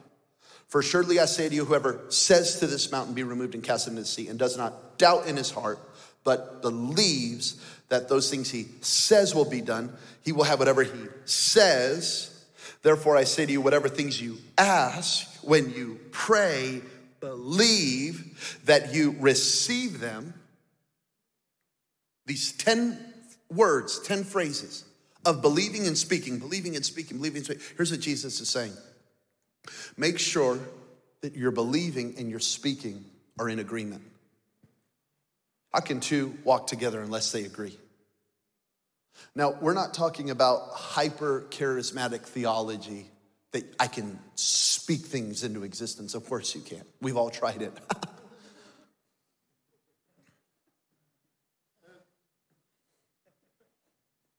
For 0.73 0.81
surely 0.81 1.19
I 1.19 1.25
say 1.25 1.49
to 1.49 1.53
you, 1.53 1.65
whoever 1.65 2.01
says 2.09 2.57
to 2.57 2.65
this 2.65 2.91
mountain, 2.91 3.13
Be 3.13 3.21
removed 3.21 3.53
and 3.53 3.63
cast 3.63 3.87
into 3.87 4.01
the 4.01 4.07
sea, 4.07 4.27
and 4.27 4.39
does 4.39 4.57
not 4.57 4.97
doubt 4.97 5.27
in 5.27 5.37
his 5.37 5.51
heart, 5.51 5.77
but 6.23 6.63
believes 6.63 7.63
that 7.89 8.09
those 8.09 8.27
things 8.31 8.49
he 8.49 8.65
says 8.81 9.35
will 9.35 9.47
be 9.47 9.61
done, 9.61 9.95
he 10.23 10.31
will 10.31 10.45
have 10.45 10.57
whatever 10.57 10.81
he 10.81 11.09
says. 11.25 12.43
Therefore, 12.81 13.15
I 13.15 13.23
say 13.23 13.45
to 13.45 13.51
you, 13.51 13.61
whatever 13.61 13.87
things 13.87 14.19
you 14.19 14.39
ask 14.57 15.27
when 15.43 15.69
you 15.69 15.99
pray, 16.09 16.81
believe 17.19 18.59
that 18.65 18.95
you 18.95 19.15
receive 19.19 19.99
them. 19.99 20.33
These 22.25 22.51
10 22.53 22.97
words, 23.51 23.99
10 23.99 24.23
phrases 24.23 24.85
of 25.23 25.43
believing 25.43 25.85
and 25.85 25.95
speaking, 25.95 26.39
believing 26.39 26.75
and 26.75 26.83
speaking, 26.83 27.17
believing 27.17 27.41
and 27.41 27.45
speaking. 27.45 27.63
Here's 27.77 27.91
what 27.91 27.99
Jesus 27.99 28.41
is 28.41 28.49
saying 28.49 28.73
make 29.97 30.19
sure 30.19 30.59
that 31.21 31.35
your 31.35 31.51
believing 31.51 32.15
and 32.17 32.29
your 32.29 32.39
speaking 32.39 33.05
are 33.39 33.49
in 33.49 33.59
agreement. 33.59 34.03
How 35.73 35.79
can 35.79 35.99
two 35.99 36.37
walk 36.43 36.67
together 36.67 37.01
unless 37.01 37.31
they 37.31 37.45
agree? 37.45 37.77
Now, 39.35 39.51
we're 39.59 39.73
not 39.73 39.93
talking 39.93 40.29
about 40.29 40.69
hyper 40.73 41.45
charismatic 41.49 42.21
theology 42.21 43.07
that 43.51 43.63
I 43.79 43.87
can 43.87 44.19
speak 44.35 45.01
things 45.01 45.43
into 45.43 45.63
existence. 45.63 46.13
Of 46.15 46.27
course, 46.27 46.53
you 46.55 46.61
can't. 46.61 46.87
We've 47.01 47.17
all 47.17 47.29
tried 47.29 47.61
it. 47.61 47.71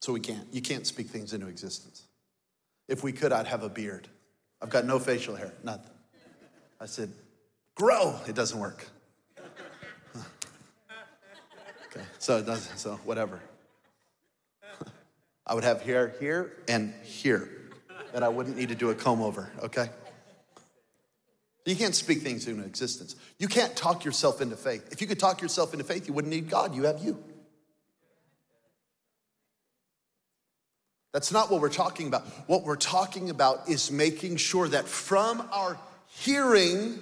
so 0.00 0.12
we 0.12 0.20
can't. 0.20 0.46
You 0.52 0.60
can't 0.60 0.86
speak 0.86 1.08
things 1.08 1.32
into 1.32 1.46
existence. 1.46 2.02
If 2.88 3.02
we 3.02 3.12
could, 3.12 3.32
I'd 3.32 3.46
have 3.46 3.62
a 3.62 3.68
beard. 3.68 4.08
I've 4.64 4.70
got 4.70 4.86
no 4.86 4.98
facial 4.98 5.36
hair, 5.36 5.52
nothing. 5.62 5.90
I 6.80 6.86
said, 6.86 7.10
grow. 7.74 8.18
It 8.26 8.34
doesn't 8.34 8.58
work. 8.58 8.86
Okay, 11.96 12.04
so 12.18 12.38
it 12.38 12.46
doesn't, 12.46 12.76
so 12.78 12.98
whatever. 13.04 13.38
I 15.46 15.54
would 15.54 15.62
have 15.62 15.82
hair 15.82 16.12
here 16.18 16.54
and 16.66 16.92
here, 17.04 17.48
and 18.12 18.24
I 18.24 18.28
wouldn't 18.28 18.56
need 18.56 18.70
to 18.70 18.74
do 18.74 18.90
a 18.90 18.96
comb 18.96 19.22
over, 19.22 19.48
okay? 19.62 19.90
You 21.66 21.76
can't 21.76 21.94
speak 21.94 22.22
things 22.22 22.48
into 22.48 22.64
existence. 22.64 23.14
You 23.38 23.46
can't 23.46 23.76
talk 23.76 24.04
yourself 24.04 24.40
into 24.40 24.56
faith. 24.56 24.88
If 24.90 25.00
you 25.02 25.06
could 25.06 25.20
talk 25.20 25.40
yourself 25.40 25.72
into 25.72 25.84
faith, 25.84 26.08
you 26.08 26.14
wouldn't 26.14 26.34
need 26.34 26.50
God. 26.50 26.74
You 26.74 26.84
have 26.84 27.04
you. 27.04 27.22
That's 31.14 31.30
not 31.30 31.48
what 31.48 31.60
we're 31.60 31.68
talking 31.68 32.08
about. 32.08 32.26
What 32.48 32.64
we're 32.64 32.74
talking 32.74 33.30
about 33.30 33.68
is 33.68 33.92
making 33.92 34.36
sure 34.36 34.66
that 34.66 34.88
from 34.88 35.48
our 35.52 35.78
hearing, 36.08 36.98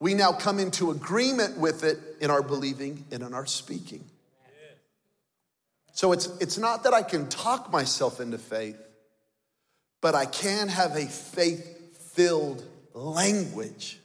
we 0.00 0.14
now 0.14 0.32
come 0.32 0.58
into 0.58 0.90
agreement 0.90 1.58
with 1.58 1.84
it 1.84 1.98
in 2.22 2.30
our 2.30 2.42
believing 2.42 3.04
and 3.12 3.22
in 3.22 3.34
our 3.34 3.44
speaking. 3.44 4.02
So 5.92 6.12
it's, 6.12 6.26
it's 6.40 6.56
not 6.56 6.84
that 6.84 6.94
I 6.94 7.02
can 7.02 7.28
talk 7.28 7.70
myself 7.70 8.20
into 8.20 8.38
faith, 8.38 8.80
but 10.00 10.14
I 10.14 10.24
can 10.24 10.68
have 10.68 10.96
a 10.96 11.04
faith 11.04 11.98
filled 12.14 12.64
language 12.94 14.00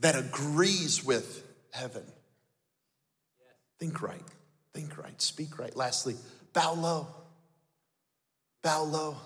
that 0.00 0.16
agrees 0.16 1.04
with 1.04 1.46
heaven. 1.70 2.02
Think 3.78 4.02
right, 4.02 4.20
think 4.74 4.98
right, 4.98 5.20
speak 5.20 5.58
right. 5.58 5.74
Lastly, 5.76 6.16
bow 6.52 6.74
low. 6.74 7.06
Bow 8.62 8.84
low. 8.84 9.16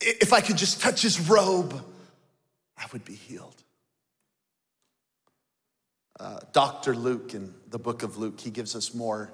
If 0.00 0.32
I 0.32 0.40
could 0.40 0.56
just 0.56 0.80
touch 0.80 1.02
his 1.02 1.28
robe, 1.28 1.82
I 2.76 2.84
would 2.92 3.04
be 3.04 3.14
healed. 3.14 3.56
Uh, 6.20 6.40
Dr. 6.52 6.94
Luke 6.94 7.34
in 7.34 7.52
the 7.70 7.78
book 7.78 8.02
of 8.02 8.18
Luke, 8.18 8.40
he 8.40 8.50
gives 8.50 8.74
us 8.74 8.94
more 8.94 9.30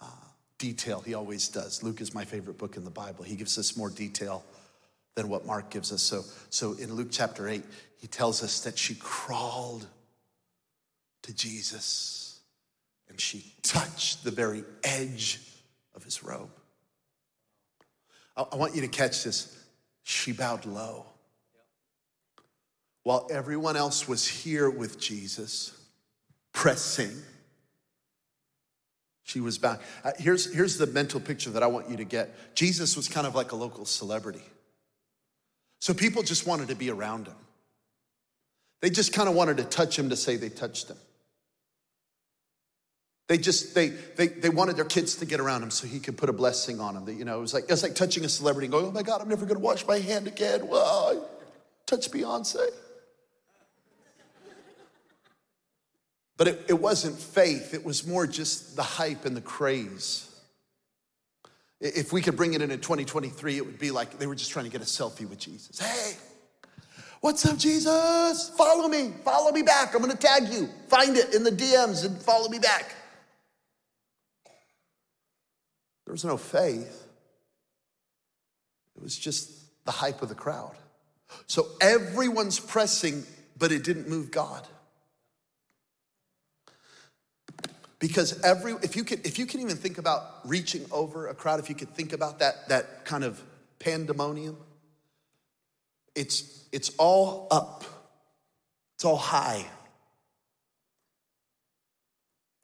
uh, 0.00 0.06
detail. 0.58 1.00
He 1.00 1.14
always 1.14 1.48
does. 1.48 1.82
Luke 1.82 2.00
is 2.00 2.14
my 2.14 2.24
favorite 2.24 2.58
book 2.58 2.76
in 2.76 2.84
the 2.84 2.90
Bible. 2.90 3.24
He 3.24 3.36
gives 3.36 3.58
us 3.58 3.76
more 3.76 3.90
detail 3.90 4.44
than 5.14 5.28
what 5.28 5.46
Mark 5.46 5.70
gives 5.70 5.92
us. 5.92 6.02
So, 6.02 6.24
so 6.50 6.74
in 6.74 6.94
Luke 6.94 7.08
chapter 7.10 7.48
8, 7.48 7.62
he 7.98 8.06
tells 8.06 8.42
us 8.42 8.60
that 8.60 8.78
she 8.78 8.94
crawled 8.94 9.86
to 11.22 11.34
Jesus 11.34 12.29
and 13.10 13.20
she 13.20 13.44
touched 13.62 14.24
the 14.24 14.30
very 14.30 14.64
edge 14.84 15.40
of 15.94 16.04
his 16.04 16.22
robe. 16.22 16.50
I, 18.36 18.44
I 18.52 18.56
want 18.56 18.74
you 18.74 18.80
to 18.82 18.88
catch 18.88 19.24
this. 19.24 19.56
She 20.04 20.32
bowed 20.32 20.64
low. 20.64 21.06
While 23.02 23.28
everyone 23.30 23.76
else 23.76 24.06
was 24.06 24.26
here 24.26 24.70
with 24.70 25.00
Jesus, 25.00 25.76
pressing, 26.52 27.10
she 29.24 29.40
was 29.40 29.58
back. 29.58 29.80
Uh, 30.04 30.12
here's, 30.18 30.52
here's 30.52 30.78
the 30.78 30.86
mental 30.86 31.20
picture 31.20 31.50
that 31.50 31.62
I 31.62 31.66
want 31.66 31.90
you 31.90 31.96
to 31.98 32.04
get 32.04 32.54
Jesus 32.54 32.96
was 32.96 33.08
kind 33.08 33.26
of 33.26 33.34
like 33.34 33.52
a 33.52 33.56
local 33.56 33.84
celebrity. 33.84 34.42
So 35.80 35.94
people 35.94 36.22
just 36.22 36.46
wanted 36.46 36.68
to 36.68 36.74
be 36.74 36.90
around 36.90 37.26
him. 37.26 37.36
They 38.82 38.90
just 38.90 39.12
kind 39.12 39.28
of 39.28 39.34
wanted 39.34 39.56
to 39.58 39.64
touch 39.64 39.98
him 39.98 40.10
to 40.10 40.16
say 40.16 40.36
they 40.36 40.48
touched 40.48 40.88
him. 40.88 40.96
They 43.30 43.38
just 43.38 43.76
they 43.76 43.90
they 43.90 44.26
they 44.26 44.48
wanted 44.48 44.74
their 44.74 44.84
kids 44.84 45.14
to 45.14 45.24
get 45.24 45.38
around 45.38 45.62
him 45.62 45.70
so 45.70 45.86
he 45.86 46.00
could 46.00 46.16
put 46.16 46.28
a 46.28 46.32
blessing 46.32 46.80
on 46.80 46.94
them. 46.94 47.04
That, 47.04 47.14
you 47.14 47.24
know, 47.24 47.38
it 47.38 47.40
was 47.40 47.54
like 47.54 47.62
it 47.62 47.70
was 47.70 47.84
like 47.84 47.94
touching 47.94 48.24
a 48.24 48.28
celebrity 48.28 48.66
and 48.66 48.72
going, 48.72 48.86
"Oh 48.86 48.90
my 48.90 49.02
God, 49.02 49.20
I'm 49.20 49.28
never 49.28 49.46
going 49.46 49.56
to 49.56 49.62
wash 49.62 49.86
my 49.86 50.00
hand 50.00 50.26
again." 50.26 50.66
Well, 50.66 51.30
touch 51.86 52.10
Beyonce. 52.10 52.58
But 56.38 56.48
it, 56.48 56.64
it 56.70 56.80
wasn't 56.80 57.20
faith, 57.20 57.72
it 57.72 57.84
was 57.84 58.04
more 58.04 58.26
just 58.26 58.74
the 58.74 58.82
hype 58.82 59.24
and 59.24 59.36
the 59.36 59.40
craze. 59.40 60.28
If 61.80 62.12
we 62.12 62.22
could 62.22 62.34
bring 62.34 62.54
it 62.54 62.62
into 62.62 62.78
2023, 62.78 63.58
it 63.58 63.64
would 63.64 63.78
be 63.78 63.92
like 63.92 64.18
they 64.18 64.26
were 64.26 64.34
just 64.34 64.50
trying 64.50 64.64
to 64.64 64.72
get 64.72 64.80
a 64.80 64.86
selfie 64.86 65.28
with 65.28 65.38
Jesus. 65.38 65.78
Hey, 65.78 66.16
what's 67.20 67.46
up, 67.46 67.58
Jesus? 67.58 68.50
Follow 68.58 68.88
me, 68.88 69.12
follow 69.24 69.52
me 69.52 69.62
back. 69.62 69.94
I'm 69.94 70.00
gonna 70.00 70.16
tag 70.16 70.48
you. 70.48 70.68
Find 70.88 71.16
it 71.16 71.32
in 71.32 71.44
the 71.44 71.52
DMs 71.52 72.04
and 72.04 72.20
follow 72.20 72.48
me 72.48 72.58
back. 72.58 72.96
There 76.10 76.14
was 76.14 76.24
no 76.24 76.36
faith, 76.36 77.06
it 78.96 79.00
was 79.00 79.16
just 79.16 79.52
the 79.84 79.92
hype 79.92 80.22
of 80.22 80.28
the 80.28 80.34
crowd. 80.34 80.74
So 81.46 81.68
everyone's 81.80 82.58
pressing, 82.58 83.22
but 83.56 83.70
it 83.70 83.84
didn't 83.84 84.08
move 84.08 84.32
God. 84.32 84.66
because 88.00 88.40
every 88.40 88.72
if 88.82 88.96
you 88.96 89.04
can 89.04 89.20
if 89.22 89.38
you 89.38 89.46
can 89.46 89.60
even 89.60 89.76
think 89.76 89.98
about 89.98 90.40
reaching 90.44 90.84
over 90.90 91.28
a 91.28 91.34
crowd 91.34 91.60
if 91.60 91.68
you 91.68 91.76
could 91.76 91.90
think 91.90 92.12
about 92.12 92.40
that 92.40 92.68
that 92.68 93.04
kind 93.04 93.22
of 93.22 93.40
pandemonium 93.78 94.56
it's 96.16 96.66
it's 96.72 96.90
all 96.96 97.46
up 97.52 97.84
it's 98.96 99.04
all 99.04 99.18
high 99.18 99.64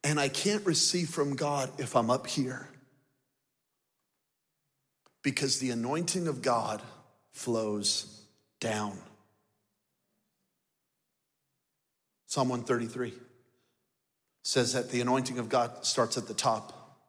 and 0.02 0.18
i 0.18 0.28
can't 0.28 0.64
receive 0.64 1.11
from 1.11 1.37
god 1.37 1.70
if 1.78 1.94
i'm 1.94 2.09
up 2.09 2.26
here 2.26 2.70
because 5.27 5.59
the 5.59 5.71
anointing 5.71 6.29
of 6.29 6.41
god 6.41 6.81
flows 7.33 8.23
down 8.61 8.97
psalm 12.27 12.49
133 12.49 13.12
says 14.47 14.75
that 14.75 14.91
the 14.91 15.01
anointing 15.01 15.41
of 15.41 15.49
God 15.49 15.85
starts 15.85 16.17
at 16.17 16.29
the 16.29 16.35
top 16.35 17.01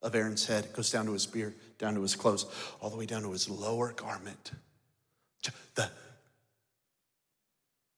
of 0.00 0.14
Aaron's 0.14 0.46
head. 0.46 0.72
Goes 0.72 0.92
down 0.92 1.06
to 1.06 1.12
his 1.12 1.26
beard, 1.26 1.54
down 1.76 1.96
to 1.96 2.02
his 2.02 2.14
clothes, 2.14 2.46
all 2.80 2.88
the 2.88 2.96
way 2.96 3.04
down 3.04 3.22
to 3.22 3.32
his 3.32 3.50
lower 3.50 3.92
garment. 3.92 4.52
The 5.74 5.90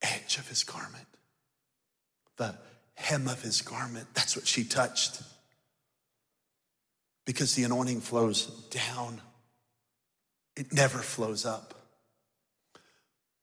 edge 0.01 0.39
of 0.39 0.49
his 0.49 0.65
garment, 0.65 1.07
the 2.39 2.55
hem 2.95 3.29
of 3.29 3.43
his 3.43 3.61
garment. 3.61 4.07
That's 4.15 4.35
what 4.35 4.47
she 4.47 4.65
touched. 4.65 5.21
Because 7.27 7.55
the 7.55 7.65
anointing 7.65 8.01
flows 8.01 8.47
down, 8.71 9.21
it 10.57 10.73
never 10.73 10.99
flows 10.99 11.45
up. 11.45 11.75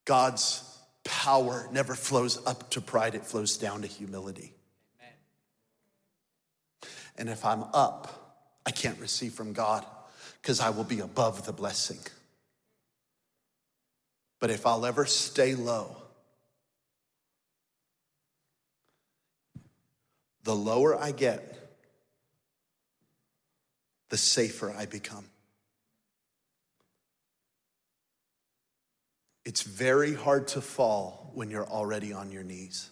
God's 0.06 0.70
power 1.04 1.68
never 1.72 1.96
flows 1.96 2.46
up 2.46 2.70
to 2.72 2.82
pride, 2.82 3.16
it 3.16 3.26
flows 3.26 3.58
down 3.58 3.82
to 3.82 3.88
humility. 3.88 4.54
And 7.18 7.30
if 7.30 7.46
I'm 7.46 7.64
up, 7.74 8.60
I 8.66 8.72
can't 8.72 9.00
receive 9.00 9.34
from 9.34 9.54
God 9.54 9.86
because 10.42 10.60
I 10.60 10.72
will 10.72 10.84
be 10.84 11.00
above 11.00 11.46
the 11.46 11.54
blessing. 11.54 12.00
But 14.40 14.50
if 14.50 14.66
I'll 14.66 14.86
ever 14.86 15.06
stay 15.06 15.56
low, 15.56 15.96
the 20.44 20.56
lower 20.56 21.00
I 21.00 21.12
get, 21.12 21.50
the 24.10 24.18
safer 24.18 24.74
I 24.78 24.86
become. 24.86 25.26
It's 29.46 29.64
very 29.64 30.14
hard 30.14 30.48
to 30.50 30.62
fall 30.62 31.32
when 31.34 31.50
you're 31.50 31.68
already 31.68 32.14
on 32.14 32.32
your 32.32 32.44
knees. 32.44 32.90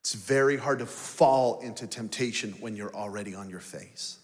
It's 0.00 0.14
very 0.14 0.56
hard 0.56 0.78
to 0.78 0.86
fall 0.86 1.60
into 1.60 1.86
temptation 1.86 2.52
when 2.60 2.74
you're 2.74 2.94
already 2.94 3.34
on 3.34 3.50
your 3.50 3.60
face. 3.60 4.18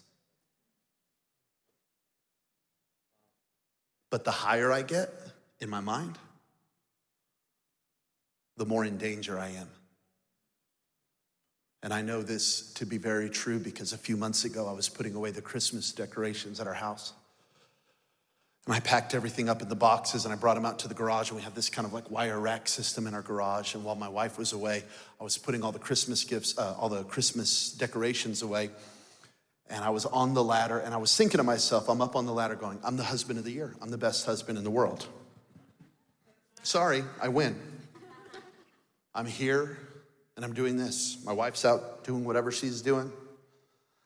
But 4.09 4.23
the 4.23 4.31
higher 4.31 4.71
I 4.71 4.81
get 4.81 5.13
in 5.59 5.69
my 5.69 5.79
mind, 5.79 6.17
the 8.57 8.65
more 8.65 8.83
in 8.83 8.97
danger 8.97 9.37
I 9.37 9.49
am. 9.49 9.69
And 11.83 11.93
I 11.93 12.01
know 12.01 12.23
this 12.23 12.73
to 12.73 12.85
be 12.85 12.97
very 12.97 13.29
true 13.29 13.59
because 13.59 13.93
a 13.93 13.97
few 13.97 14.17
months 14.17 14.45
ago 14.45 14.67
I 14.67 14.73
was 14.73 14.89
putting 14.89 15.13
away 15.13 15.31
the 15.31 15.41
Christmas 15.41 15.91
decorations 15.91 16.59
at 16.59 16.67
our 16.67 16.73
house. 16.73 17.13
And 18.67 18.75
I 18.75 18.81
packed 18.81 19.15
everything 19.15 19.47
up 19.47 19.61
in 19.61 19.69
the 19.69 19.77
boxes 19.77 20.25
and 20.25 20.33
I 20.33 20.35
brought 20.35 20.55
them 20.55 20.65
out 20.65 20.79
to 20.79 20.89
the 20.89 20.93
garage. 20.93 21.29
And 21.29 21.37
we 21.37 21.43
have 21.43 21.55
this 21.55 21.69
kind 21.69 21.85
of 21.85 21.93
like 21.93 22.11
wire 22.11 22.37
rack 22.37 22.67
system 22.67 23.07
in 23.07 23.13
our 23.13 23.21
garage. 23.21 23.75
And 23.75 23.85
while 23.85 23.95
my 23.95 24.09
wife 24.09 24.37
was 24.37 24.51
away, 24.51 24.83
I 25.21 25.23
was 25.23 25.37
putting 25.37 25.63
all 25.63 25.71
the 25.71 25.79
Christmas 25.79 26.25
gifts, 26.25 26.57
uh, 26.57 26.75
all 26.77 26.89
the 26.89 27.05
Christmas 27.05 27.71
decorations 27.71 28.41
away. 28.41 28.69
And 29.69 29.85
I 29.85 29.89
was 29.89 30.05
on 30.05 30.33
the 30.33 30.43
ladder 30.43 30.79
and 30.79 30.93
I 30.93 30.97
was 30.97 31.15
thinking 31.15 31.37
to 31.37 31.45
myself, 31.45 31.87
I'm 31.87 32.01
up 32.01 32.17
on 32.17 32.25
the 32.25 32.33
ladder 32.33 32.55
going, 32.55 32.77
I'm 32.83 32.97
the 32.97 33.05
husband 33.05 33.39
of 33.39 33.45
the 33.45 33.53
year. 33.53 33.73
I'm 33.81 33.89
the 33.89 33.97
best 33.97 34.25
husband 34.25 34.57
in 34.57 34.65
the 34.65 34.69
world. 34.69 35.07
Sorry, 36.61 37.05
I 37.21 37.29
win. 37.29 37.57
I'm 39.15 39.27
here 39.27 39.77
and 40.35 40.43
I'm 40.43 40.53
doing 40.53 40.75
this. 40.75 41.19
My 41.23 41.31
wife's 41.31 41.63
out 41.63 42.03
doing 42.03 42.25
whatever 42.25 42.51
she's 42.51 42.81
doing. 42.81 43.13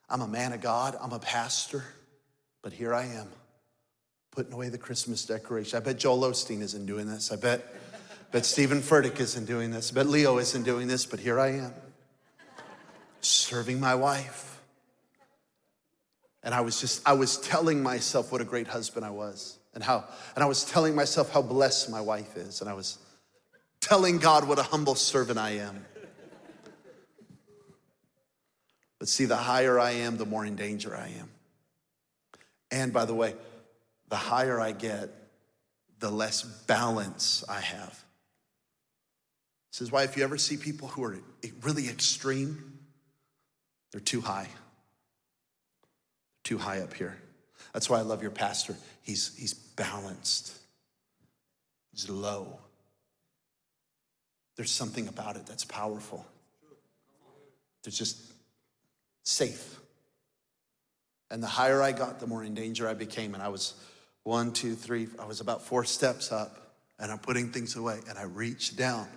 I'm 0.08 0.20
a 0.20 0.28
man 0.28 0.52
of 0.52 0.60
God, 0.60 0.96
I'm 1.00 1.12
a 1.12 1.18
pastor, 1.18 1.82
but 2.62 2.72
here 2.72 2.94
I 2.94 3.06
am 3.06 3.26
putting 4.32 4.52
away 4.52 4.70
the 4.70 4.78
Christmas 4.78 5.24
decoration. 5.24 5.76
I 5.76 5.80
bet 5.80 5.98
Joel 5.98 6.22
Osteen 6.22 6.62
isn't 6.62 6.86
doing 6.86 7.06
this. 7.06 7.30
I 7.30 7.36
bet, 7.36 7.62
bet 8.32 8.44
Steven 8.44 8.80
Furtick 8.80 9.20
isn't 9.20 9.44
doing 9.44 9.70
this. 9.70 9.92
I 9.92 9.94
bet 9.94 10.06
Leo 10.06 10.38
isn't 10.38 10.64
doing 10.64 10.88
this, 10.88 11.06
but 11.06 11.20
here 11.20 11.38
I 11.38 11.48
am, 11.58 11.74
serving 13.20 13.78
my 13.78 13.94
wife. 13.94 14.60
And 16.42 16.54
I 16.54 16.62
was 16.62 16.80
just, 16.80 17.06
I 17.06 17.12
was 17.12 17.38
telling 17.38 17.82
myself 17.82 18.32
what 18.32 18.40
a 18.40 18.44
great 18.44 18.66
husband 18.66 19.04
I 19.04 19.10
was 19.10 19.58
and 19.74 19.84
how, 19.84 20.04
and 20.34 20.42
I 20.42 20.46
was 20.46 20.64
telling 20.64 20.94
myself 20.94 21.32
how 21.32 21.42
blessed 21.42 21.90
my 21.90 22.00
wife 22.00 22.36
is. 22.36 22.60
And 22.60 22.68
I 22.68 22.74
was 22.74 22.98
telling 23.80 24.18
God 24.18 24.48
what 24.48 24.58
a 24.58 24.62
humble 24.62 24.94
servant 24.94 25.38
I 25.38 25.50
am. 25.50 25.84
But 28.98 29.08
see, 29.08 29.24
the 29.24 29.36
higher 29.36 29.78
I 29.78 29.92
am, 29.92 30.16
the 30.16 30.26
more 30.26 30.44
in 30.44 30.56
danger 30.56 30.96
I 30.96 31.08
am. 31.08 31.30
And 32.70 32.92
by 32.92 33.04
the 33.04 33.14
way, 33.14 33.34
the 34.12 34.18
higher 34.18 34.60
I 34.60 34.72
get, 34.72 35.08
the 35.98 36.10
less 36.10 36.42
balance 36.42 37.44
I 37.48 37.60
have. 37.60 37.98
This 39.72 39.80
is 39.80 39.90
why 39.90 40.02
if 40.02 40.18
you 40.18 40.22
ever 40.22 40.36
see 40.36 40.58
people 40.58 40.86
who 40.88 41.02
are 41.02 41.16
really 41.62 41.88
extreme, 41.88 42.78
they're 43.90 44.02
too 44.02 44.20
high. 44.20 44.48
Too 46.44 46.58
high 46.58 46.80
up 46.80 46.92
here. 46.92 47.16
That's 47.72 47.88
why 47.88 48.00
I 48.00 48.02
love 48.02 48.20
your 48.20 48.32
pastor. 48.32 48.76
He's, 49.00 49.34
he's 49.34 49.54
balanced, 49.54 50.58
he's 51.90 52.10
low. 52.10 52.58
There's 54.56 54.70
something 54.70 55.08
about 55.08 55.36
it 55.36 55.46
that's 55.46 55.64
powerful. 55.64 56.26
There's 57.82 57.96
just 57.96 58.20
safe. 59.22 59.78
And 61.30 61.42
the 61.42 61.46
higher 61.46 61.80
I 61.80 61.92
got, 61.92 62.20
the 62.20 62.26
more 62.26 62.44
in 62.44 62.52
danger 62.52 62.86
I 62.86 62.92
became. 62.92 63.32
And 63.32 63.42
I 63.42 63.48
was 63.48 63.72
one, 64.24 64.52
two, 64.52 64.74
three. 64.74 65.08
I 65.18 65.24
was 65.24 65.40
about 65.40 65.62
four 65.62 65.84
steps 65.84 66.32
up 66.32 66.74
and 66.98 67.10
I'm 67.10 67.18
putting 67.18 67.50
things 67.50 67.76
away. 67.76 68.00
And 68.08 68.18
I 68.18 68.24
reached 68.24 68.76
down 68.76 69.08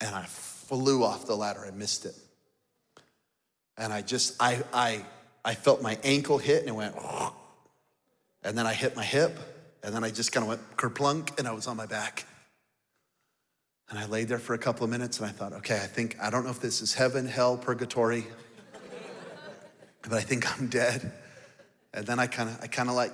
and 0.00 0.14
I 0.14 0.24
flew 0.24 1.02
off 1.04 1.26
the 1.26 1.36
ladder. 1.36 1.64
I 1.66 1.70
missed 1.70 2.06
it. 2.06 2.14
And 3.76 3.92
I 3.92 4.02
just, 4.02 4.36
I, 4.40 4.62
I, 4.72 5.04
I 5.44 5.54
felt 5.54 5.82
my 5.82 5.98
ankle 6.04 6.38
hit 6.38 6.60
and 6.60 6.68
it 6.68 6.74
went, 6.74 6.94
and 8.44 8.56
then 8.56 8.66
I 8.66 8.74
hit 8.74 8.94
my 8.94 9.04
hip 9.04 9.38
and 9.82 9.94
then 9.94 10.04
I 10.04 10.10
just 10.10 10.32
kind 10.32 10.44
of 10.44 10.48
went 10.48 10.76
kerplunk 10.76 11.38
and 11.38 11.48
I 11.48 11.52
was 11.52 11.66
on 11.66 11.76
my 11.76 11.86
back. 11.86 12.26
And 13.88 13.98
I 13.98 14.06
laid 14.06 14.28
there 14.28 14.38
for 14.38 14.54
a 14.54 14.58
couple 14.58 14.84
of 14.84 14.90
minutes 14.90 15.18
and 15.18 15.28
I 15.28 15.32
thought, 15.32 15.52
okay, 15.54 15.76
I 15.76 15.86
think, 15.86 16.16
I 16.22 16.30
don't 16.30 16.44
know 16.44 16.50
if 16.50 16.60
this 16.60 16.80
is 16.80 16.94
heaven, 16.94 17.26
hell, 17.26 17.56
purgatory, 17.56 18.24
but 20.02 20.12
I 20.12 20.20
think 20.20 20.46
I'm 20.58 20.68
dead. 20.68 21.10
And 21.92 22.06
then 22.06 22.20
I 22.20 22.28
kind 22.28 22.50
of, 22.50 22.60
I 22.62 22.68
kind 22.68 22.88
of 22.88 22.94
like 22.94 23.12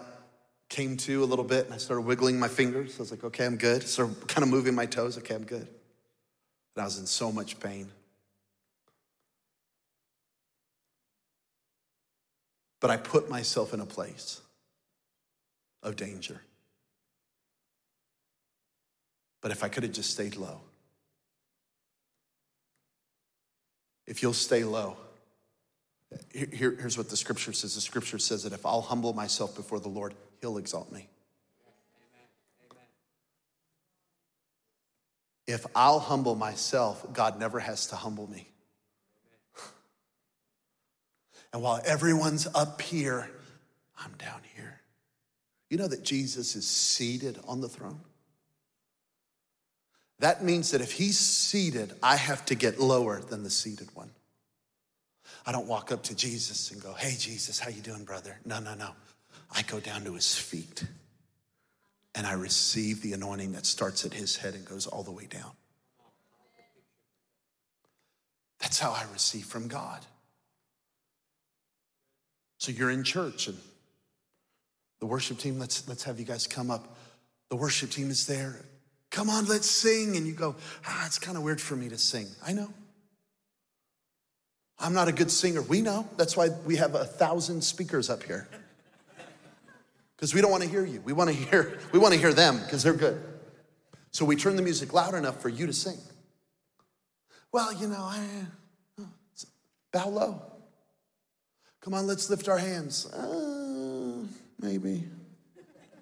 came 0.69 0.97
to 0.97 1.23
a 1.23 1.27
little 1.27 1.45
bit 1.45 1.65
and 1.67 1.75
I 1.75 1.79
started 1.79 2.03
wiggling 2.03 2.39
my 2.39 2.49
fingers. 2.49 2.97
I 2.99 3.03
was 3.03 3.11
like, 3.11 3.25
okay, 3.25 3.47
I'm 3.47 3.57
good. 3.57 3.83
So 3.83 4.09
kind 4.27 4.43
of 4.43 4.49
moving 4.49 4.75
my 4.75 4.87
toes. 4.87 5.17
Okay, 5.19 5.35
I'm 5.35 5.45
good. 5.45 5.67
And 6.75 6.83
I 6.83 6.85
was 6.85 6.99
in 6.99 7.07
so 7.07 7.31
much 7.31 7.61
pain. 7.61 7.91
But 12.81 12.91
I 12.91 12.97
put 12.97 13.31
myself 13.31 13.73
in 13.73 13.81
a 13.81 13.87
place 13.87 14.41
of 15.83 15.97
danger. 15.97 16.41
But 19.41 19.51
if 19.51 19.63
I 19.63 19.69
could 19.69 19.85
have 19.85 19.93
just 19.93 20.11
stayed 20.11 20.37
low, 20.37 20.61
if 24.07 24.23
you'll 24.23 24.33
stay 24.33 24.65
low, 24.65 24.97
here, 26.33 26.77
here's 26.79 26.97
what 26.97 27.09
the 27.11 27.17
scripture 27.17 27.53
says 27.53 27.75
the 27.75 27.81
scripture 27.81 28.19
says 28.19 28.45
that 28.45 28.53
if 28.53 28.65
I'll 28.65 28.83
humble 28.83 29.13
myself 29.13 29.57
before 29.57 29.81
the 29.81 29.89
Lord, 29.89 30.15
he'll 30.41 30.59
exalt 30.59 30.93
me. 30.93 31.09
If 35.47 35.65
I'll 35.77 36.01
humble 36.01 36.35
myself, 36.35 37.13
God 37.13 37.39
never 37.39 37.61
has 37.61 37.87
to 37.89 37.97
humble 37.97 38.29
me. 38.29 38.49
And 41.53 41.63
while 41.63 41.81
everyone's 41.87 42.47
up 42.55 42.83
here, 42.83 43.31
I'm 43.99 44.13
down 44.19 44.41
here. 44.55 44.81
You 45.71 45.79
know 45.79 45.89
that 45.89 46.03
Jesus 46.05 46.55
is 46.55 46.67
seated 46.67 47.39
on 47.47 47.61
the 47.61 47.69
throne? 47.69 48.01
That 50.19 50.43
means 50.43 50.73
that 50.73 50.81
if 50.81 50.93
he's 50.93 51.19
seated, 51.19 51.95
I 52.03 52.17
have 52.17 52.45
to 52.47 52.55
get 52.55 52.81
lower 52.81 53.21
than 53.21 53.43
the 53.43 53.51
seated 53.51 53.89
one. 53.95 54.11
I 55.47 55.53
don't 55.53 55.69
walk 55.69 55.93
up 55.93 56.03
to 56.05 56.15
Jesus 56.15 56.71
and 56.73 56.83
go, 56.83 56.93
"Hey 56.93 57.17
Jesus, 57.17 57.59
how 57.59 57.71
you 57.71 57.81
doing, 57.81 58.05
brother?" 58.05 58.39
No, 58.45 58.59
no, 58.59 58.75
no. 58.75 58.91
I 59.51 59.63
go 59.63 59.81
down 59.81 60.05
to 60.05 60.15
his 60.15 60.37
feet 60.37 60.85
and 62.15 62.27
I 62.27 62.33
receive 62.33 63.03
the 63.03 63.13
anointing 63.13 63.53
that 63.53 63.65
starts 63.65 64.05
at 64.05 64.13
his 64.13 64.37
head 64.37 64.55
and 64.55 64.65
goes 64.65 64.87
all 64.87 65.03
the 65.03 65.13
way 65.13 65.27
down. 65.27 65.53
That's 68.61 68.79
how 68.79 68.91
I 68.91 69.05
receive 69.13 69.45
from 69.45 69.69
God. 69.69 70.05
So 72.59 72.73
you're 72.73 72.91
in 72.91 73.05
church 73.05 73.49
and 73.49 73.59
the 74.99 75.07
worship 75.07 75.39
team, 75.39 75.59
let's, 75.59 75.87
let's 75.89 76.05
have 76.05 76.19
you 76.19 76.25
guys 76.25 76.47
come 76.47 76.71
up. 76.71 76.97
The 77.51 77.57
worship 77.57 77.91
team 77.91 78.11
is 78.11 78.27
there. 78.27 78.57
Come 79.11 79.29
on, 79.29 79.45
let's 79.45 79.71
sing. 79.71 80.17
And 80.17 80.27
you 80.27 80.33
go, 80.33 80.57
ah, 80.87 81.07
it's 81.07 81.19
kind 81.19 81.37
of 81.37 81.43
weird 81.43 81.61
for 81.61 81.77
me 81.77 81.89
to 81.91 81.99
sing. 81.99 82.27
I 82.45 82.53
know. 82.53 82.73
I'm 84.79 84.93
not 84.93 85.09
a 85.09 85.13
good 85.13 85.31
singer. 85.31 85.63
We 85.63 85.81
know. 85.81 86.09
That's 86.17 86.37
why 86.37 86.51
we 86.67 86.77
have 86.77 86.95
a 86.95 87.05
thousand 87.05 87.63
speakers 87.63 88.11
up 88.11 88.23
here. 88.23 88.49
Because 90.17 90.35
we 90.35 90.41
don't 90.41 90.51
want 90.51 90.63
to 90.63 90.69
hear 90.69 90.85
you. 90.85 91.01
We 91.03 91.13
want 91.13 91.31
to 91.31 91.37
hear, 91.37 91.79
we 91.93 91.99
want 91.99 92.15
to 92.15 92.21
hear 92.21 92.33
them 92.33 92.59
because 92.59 92.83
they're 92.83 92.95
good. 92.95 93.23
So 94.11 94.25
we 94.25 94.37
turn 94.37 94.57
the 94.57 94.63
music 94.63 94.93
loud 94.93 95.15
enough 95.15 95.41
for 95.43 95.49
you 95.49 95.67
to 95.67 95.73
sing. 95.73 95.99
Well, 97.53 97.73
you 97.73 97.87
know, 97.87 98.01
I 98.01 98.27
bow 99.93 100.09
low. 100.09 100.43
Come 101.81 101.95
on, 101.95 102.07
let's 102.07 102.29
lift 102.29 102.49
our 102.49 102.59
hands. 102.59 103.07
Uh, 103.07 104.25
maybe. 104.61 105.05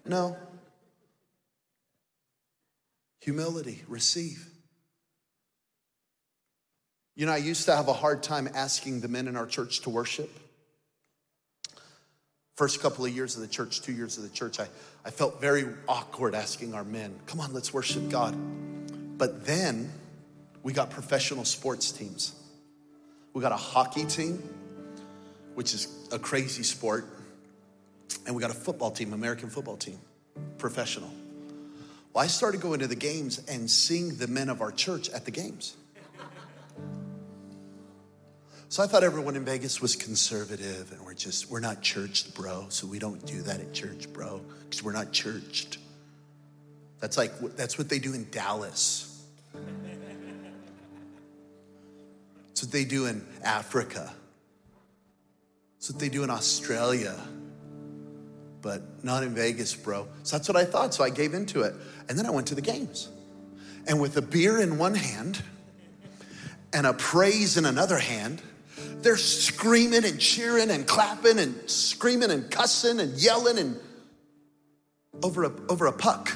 No. 0.06 0.36
Humility, 3.20 3.82
receive. 3.88 4.48
You 7.16 7.26
know, 7.26 7.32
I 7.32 7.36
used 7.36 7.66
to 7.66 7.76
have 7.76 7.88
a 7.88 7.92
hard 7.92 8.22
time 8.22 8.48
asking 8.54 9.00
the 9.00 9.08
men 9.08 9.28
in 9.28 9.36
our 9.36 9.46
church 9.46 9.80
to 9.82 9.90
worship. 9.90 10.30
First 12.56 12.80
couple 12.80 13.04
of 13.04 13.14
years 13.14 13.36
of 13.36 13.42
the 13.42 13.48
church, 13.48 13.82
two 13.82 13.92
years 13.92 14.16
of 14.16 14.24
the 14.24 14.30
church, 14.30 14.58
I, 14.60 14.66
I 15.04 15.10
felt 15.10 15.40
very 15.40 15.66
awkward 15.88 16.34
asking 16.34 16.74
our 16.74 16.84
men, 16.84 17.18
come 17.26 17.40
on, 17.40 17.52
let's 17.52 17.72
worship 17.72 18.08
God. 18.10 18.36
But 19.16 19.44
then 19.46 19.92
we 20.62 20.72
got 20.72 20.90
professional 20.90 21.44
sports 21.44 21.92
teams. 21.92 22.34
We 23.32 23.42
got 23.42 23.52
a 23.52 23.56
hockey 23.56 24.04
team, 24.04 24.42
which 25.54 25.74
is 25.74 26.08
a 26.10 26.18
crazy 26.18 26.62
sport, 26.62 27.06
and 28.26 28.34
we 28.34 28.40
got 28.40 28.50
a 28.50 28.54
football 28.54 28.90
team, 28.90 29.12
American 29.12 29.50
football 29.50 29.76
team, 29.76 29.98
professional. 30.58 31.10
Well, 32.12 32.24
I 32.24 32.28
started 32.28 32.60
going 32.60 32.80
to 32.80 32.86
the 32.86 32.96
games 32.96 33.40
and 33.48 33.68
seeing 33.68 34.16
the 34.16 34.28
men 34.28 34.48
of 34.48 34.60
our 34.62 34.70
church 34.70 35.10
at 35.10 35.24
the 35.24 35.32
games. 35.32 35.76
So 38.74 38.82
I 38.82 38.88
thought 38.88 39.04
everyone 39.04 39.36
in 39.36 39.44
Vegas 39.44 39.80
was 39.80 39.94
conservative 39.94 40.90
and 40.90 41.00
we're 41.06 41.14
just, 41.14 41.48
we're 41.48 41.60
not 41.60 41.80
churched, 41.80 42.34
bro. 42.34 42.66
So 42.70 42.88
we 42.88 42.98
don't 42.98 43.24
do 43.24 43.40
that 43.42 43.60
at 43.60 43.72
church, 43.72 44.12
bro, 44.12 44.40
because 44.64 44.82
we're 44.82 44.90
not 44.90 45.12
churched. 45.12 45.78
That's 46.98 47.16
like, 47.16 47.38
that's 47.54 47.78
what 47.78 47.88
they 47.88 48.00
do 48.00 48.14
in 48.14 48.28
Dallas. 48.32 49.24
That's 52.48 52.64
what 52.64 52.72
they 52.72 52.84
do 52.84 53.06
in 53.06 53.24
Africa. 53.44 54.12
That's 55.76 55.90
what 55.92 56.00
they 56.00 56.08
do 56.08 56.24
in 56.24 56.30
Australia, 56.30 57.14
but 58.60 59.04
not 59.04 59.22
in 59.22 59.36
Vegas, 59.36 59.72
bro. 59.72 60.08
So 60.24 60.36
that's 60.36 60.48
what 60.48 60.56
I 60.56 60.64
thought. 60.64 60.94
So 60.94 61.04
I 61.04 61.10
gave 61.10 61.32
into 61.32 61.62
it. 61.62 61.76
And 62.08 62.18
then 62.18 62.26
I 62.26 62.30
went 62.30 62.48
to 62.48 62.56
the 62.56 62.60
games. 62.60 63.08
And 63.86 64.00
with 64.00 64.16
a 64.16 64.22
beer 64.22 64.60
in 64.60 64.78
one 64.78 64.96
hand 64.96 65.40
and 66.72 66.88
a 66.88 66.92
praise 66.92 67.56
in 67.56 67.66
another 67.66 67.98
hand, 67.98 68.42
they're 69.04 69.16
screaming 69.18 70.04
and 70.04 70.18
cheering 70.18 70.70
and 70.70 70.86
clapping 70.86 71.38
and 71.38 71.70
screaming 71.70 72.30
and 72.30 72.50
cussing 72.50 73.00
and 73.00 73.12
yelling 73.12 73.58
and 73.58 73.78
over 75.22 75.44
a, 75.44 75.52
over 75.68 75.86
a 75.86 75.92
puck. 75.92 76.34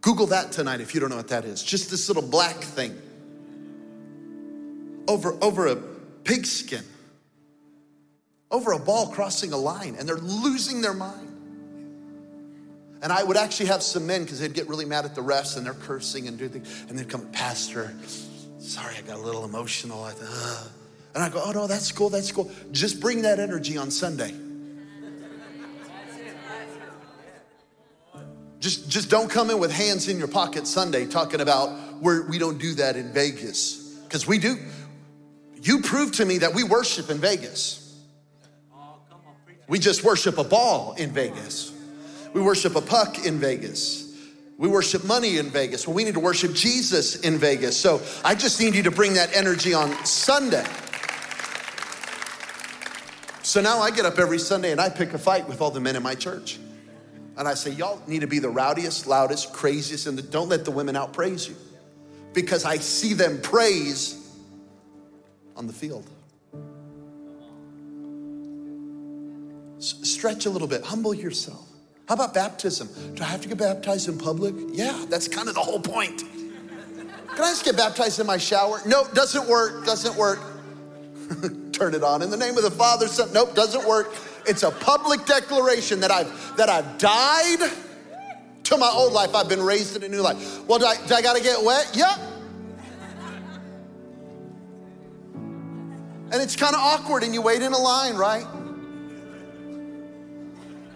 Google 0.00 0.26
that 0.26 0.50
tonight 0.50 0.80
if 0.80 0.92
you 0.92 1.00
don't 1.00 1.08
know 1.08 1.16
what 1.16 1.28
that 1.28 1.44
is. 1.44 1.62
Just 1.62 1.88
this 1.88 2.08
little 2.08 2.28
black 2.28 2.56
thing 2.56 3.00
over, 5.06 5.36
over 5.40 5.68
a 5.68 5.76
pigskin, 6.24 6.82
over 8.50 8.72
a 8.72 8.78
ball 8.80 9.06
crossing 9.06 9.52
a 9.52 9.56
line, 9.56 9.94
and 9.96 10.08
they're 10.08 10.16
losing 10.16 10.82
their 10.82 10.94
mind. 10.94 11.28
And 13.02 13.12
I 13.12 13.22
would 13.22 13.36
actually 13.36 13.66
have 13.66 13.82
some 13.82 14.06
men 14.06 14.24
because 14.24 14.40
they'd 14.40 14.52
get 14.52 14.68
really 14.68 14.84
mad 14.84 15.04
at 15.04 15.14
the 15.14 15.22
refs 15.22 15.56
and 15.56 15.64
they're 15.64 15.74
cursing 15.74 16.26
and 16.26 16.36
do 16.36 16.48
things, 16.48 16.84
and 16.88 16.98
they'd 16.98 17.08
come, 17.08 17.30
Pastor, 17.30 17.94
sorry, 18.62 18.96
I 18.96 19.02
got 19.02 19.18
a 19.18 19.22
little 19.22 19.44
emotional. 19.44 20.02
I 20.02 20.12
uh. 20.20 20.64
And 21.14 21.22
I 21.22 21.28
go, 21.28 21.42
oh 21.44 21.52
no, 21.52 21.66
that's 21.66 21.92
cool, 21.92 22.08
that's 22.08 22.32
cool. 22.32 22.50
Just 22.70 23.00
bring 23.00 23.22
that 23.22 23.38
energy 23.38 23.76
on 23.76 23.90
Sunday. 23.90 24.34
Just, 28.60 28.88
just 28.88 29.10
don't 29.10 29.28
come 29.28 29.50
in 29.50 29.58
with 29.58 29.72
hands 29.72 30.08
in 30.08 30.18
your 30.18 30.28
pocket 30.28 30.68
Sunday 30.68 31.04
talking 31.04 31.40
about 31.40 31.68
where 32.00 32.22
we 32.22 32.38
don't 32.38 32.58
do 32.58 32.74
that 32.74 32.94
in 32.94 33.12
Vegas. 33.12 33.98
Because 34.04 34.26
we 34.26 34.38
do. 34.38 34.56
You 35.60 35.80
prove 35.80 36.12
to 36.12 36.24
me 36.24 36.38
that 36.38 36.54
we 36.54 36.62
worship 36.62 37.10
in 37.10 37.18
Vegas. 37.18 37.80
We 39.68 39.78
just 39.78 40.04
worship 40.04 40.38
a 40.38 40.44
ball 40.44 40.94
in 40.94 41.10
Vegas. 41.10 41.72
We 42.32 42.40
worship 42.40 42.76
a 42.76 42.80
puck 42.80 43.26
in 43.26 43.38
Vegas. 43.38 44.01
We 44.62 44.68
worship 44.68 45.02
money 45.02 45.38
in 45.38 45.50
Vegas. 45.50 45.88
Well, 45.88 45.96
we 45.96 46.04
need 46.04 46.14
to 46.14 46.20
worship 46.20 46.52
Jesus 46.52 47.16
in 47.16 47.36
Vegas. 47.36 47.76
So 47.76 48.00
I 48.24 48.36
just 48.36 48.60
need 48.60 48.76
you 48.76 48.84
to 48.84 48.92
bring 48.92 49.14
that 49.14 49.36
energy 49.36 49.74
on 49.74 49.92
Sunday. 50.06 50.64
So 53.42 53.60
now 53.60 53.80
I 53.80 53.90
get 53.90 54.06
up 54.06 54.20
every 54.20 54.38
Sunday 54.38 54.70
and 54.70 54.80
I 54.80 54.88
pick 54.88 55.14
a 55.14 55.18
fight 55.18 55.48
with 55.48 55.60
all 55.60 55.72
the 55.72 55.80
men 55.80 55.96
in 55.96 56.02
my 56.04 56.14
church. 56.14 56.60
And 57.36 57.48
I 57.48 57.54
say, 57.54 57.72
y'all 57.72 58.00
need 58.06 58.20
to 58.20 58.28
be 58.28 58.38
the 58.38 58.50
rowdiest, 58.50 59.08
loudest, 59.08 59.52
craziest, 59.52 60.06
and 60.06 60.30
don't 60.30 60.48
let 60.48 60.64
the 60.64 60.70
women 60.70 60.94
out 60.94 61.12
praise 61.12 61.48
you. 61.48 61.56
Because 62.32 62.64
I 62.64 62.76
see 62.76 63.14
them 63.14 63.40
praise 63.40 64.32
on 65.56 65.66
the 65.66 65.72
field. 65.72 66.08
S- 69.78 69.96
stretch 70.04 70.46
a 70.46 70.50
little 70.50 70.68
bit, 70.68 70.84
humble 70.84 71.14
yourself. 71.14 71.71
How 72.08 72.14
about 72.14 72.34
baptism? 72.34 72.88
Do 73.14 73.22
I 73.22 73.26
have 73.26 73.42
to 73.42 73.48
get 73.48 73.58
baptized 73.58 74.08
in 74.08 74.18
public? 74.18 74.54
Yeah, 74.72 75.04
that's 75.08 75.28
kind 75.28 75.48
of 75.48 75.54
the 75.54 75.60
whole 75.60 75.80
point. 75.80 76.24
Can 77.34 77.40
I 77.40 77.50
just 77.50 77.64
get 77.64 77.76
baptized 77.76 78.20
in 78.20 78.26
my 78.26 78.36
shower? 78.36 78.80
Nope, 78.84 79.14
doesn't 79.14 79.48
work, 79.48 79.86
doesn't 79.86 80.16
work. 80.16 80.40
Turn 81.72 81.94
it 81.94 82.02
on. 82.02 82.20
In 82.20 82.30
the 82.30 82.36
name 82.36 82.56
of 82.56 82.62
the 82.62 82.70
Father, 82.70 83.08
Son, 83.08 83.32
nope, 83.32 83.54
doesn't 83.54 83.86
work. 83.88 84.14
It's 84.46 84.62
a 84.62 84.70
public 84.70 85.24
declaration 85.24 86.00
that 86.00 86.10
I've 86.10 86.56
that 86.56 86.68
I've 86.68 86.98
died 86.98 87.70
to 88.64 88.76
my 88.76 88.90
old 88.92 89.12
life. 89.12 89.34
I've 89.34 89.48
been 89.48 89.62
raised 89.62 89.96
in 89.96 90.02
a 90.02 90.08
new 90.08 90.20
life. 90.20 90.66
Well, 90.66 90.78
do 90.78 90.86
I, 90.86 90.96
do 91.06 91.14
I 91.14 91.22
gotta 91.22 91.42
get 91.42 91.62
wet? 91.62 91.90
Yep. 91.94 92.18
And 96.32 96.40
it's 96.40 96.56
kind 96.56 96.74
of 96.74 96.80
awkward, 96.80 97.22
and 97.24 97.34
you 97.34 97.42
wait 97.42 97.62
in 97.62 97.72
a 97.72 97.78
line, 97.78 98.16
right? 98.16 98.46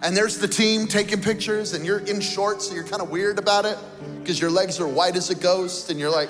And 0.03 0.15
there's 0.15 0.37
the 0.37 0.47
team 0.47 0.87
taking 0.87 1.21
pictures, 1.21 1.73
and 1.73 1.85
you're 1.85 1.99
in 1.99 2.19
shorts, 2.21 2.67
so 2.67 2.75
you're 2.75 2.83
kind 2.83 3.01
of 3.01 3.09
weird 3.09 3.39
about 3.39 3.65
it 3.65 3.77
because 4.19 4.39
your 4.39 4.51
legs 4.51 4.79
are 4.79 4.87
white 4.87 5.15
as 5.15 5.29
a 5.29 5.35
ghost, 5.35 5.89
and 5.89 5.99
you're 5.99 6.11
like, 6.11 6.29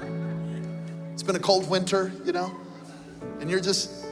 it's 1.12 1.22
been 1.22 1.36
a 1.36 1.40
cold 1.40 1.70
winter, 1.70 2.12
you 2.24 2.32
know? 2.32 2.52
And 3.40 3.48
you're 3.48 3.60
just, 3.60 4.04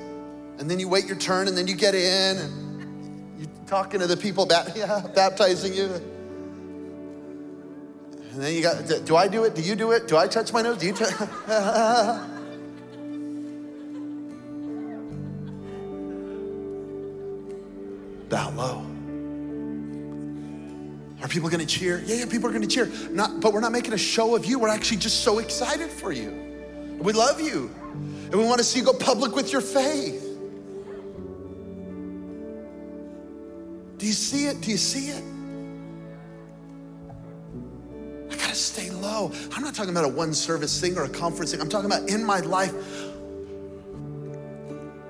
and 0.59 0.71
then 0.71 0.79
you 0.79 0.89
wait 0.89 1.07
your 1.07 1.17
turn, 1.17 1.49
and 1.49 1.57
then 1.57 1.67
you 1.67 1.75
get 1.75 1.95
in, 1.95 2.39
and 2.39 3.41
you're 3.41 3.67
talking 3.67 4.01
to 4.01 4.07
the 4.07 4.17
people, 4.17 4.45
about, 4.45 4.77
yeah, 4.77 5.05
baptizing 5.15 5.75
you. 5.75 5.87
And 8.33 8.41
then 8.41 8.55
you 8.55 8.63
got, 8.63 9.05
do 9.05 9.17
I 9.17 9.27
do 9.27 9.43
it? 9.45 9.57
Do 9.57 9.63
you 9.63 9.75
do 9.75 9.91
it? 9.91 10.07
Do 10.07 10.17
I 10.17 10.29
touch 10.29 10.53
my 10.53 10.63
nose? 10.63 10.79
Do 10.79 10.87
you 10.87 10.93
touch? 10.93 11.13
Are 21.31 21.33
people 21.33 21.49
gonna 21.49 21.65
cheer? 21.65 22.03
Yeah, 22.07 22.17
yeah, 22.17 22.27
people 22.27 22.51
are 22.51 22.53
gonna 22.53 22.67
cheer. 22.67 22.91
Not, 23.13 23.39
but 23.41 23.53
we're 23.53 23.61
not 23.61 23.71
making 23.71 23.93
a 23.93 23.99
show 23.99 24.35
of 24.35 24.45
you. 24.45 24.59
We're 24.59 24.67
actually 24.67 24.97
just 24.97 25.21
so 25.23 25.39
excited 25.39 25.89
for 25.89 26.11
you. 26.11 26.33
We 26.99 27.13
love 27.13 27.41
you. 27.41 27.71
And 27.93 28.35
we 28.35 28.43
wanna 28.43 28.65
see 28.65 28.81
you 28.81 28.85
go 28.85 28.93
public 28.93 29.37
with 29.37 29.53
your 29.53 29.61
faith. 29.61 30.27
Do 33.99 34.07
you 34.07 34.13
see 34.13 34.47
it? 34.47 34.61
Do 34.61 34.73
you 34.73 34.77
see 34.77 35.11
it? 35.11 35.23
I 38.33 38.35
gotta 38.35 38.57
stay 38.57 38.91
low. 38.91 39.31
I'm 39.55 39.63
not 39.63 39.77
talking 39.77 39.93
about 39.93 40.07
a 40.07 40.09
one 40.09 40.35
service 40.35 40.81
thing 40.81 40.99
or 40.99 41.05
a 41.05 41.09
conference 41.09 41.53
thing. 41.53 41.61
I'm 41.61 41.69
talking 41.69 41.87
about 41.87 42.09
in 42.09 42.25
my 42.25 42.41
life. 42.41 42.75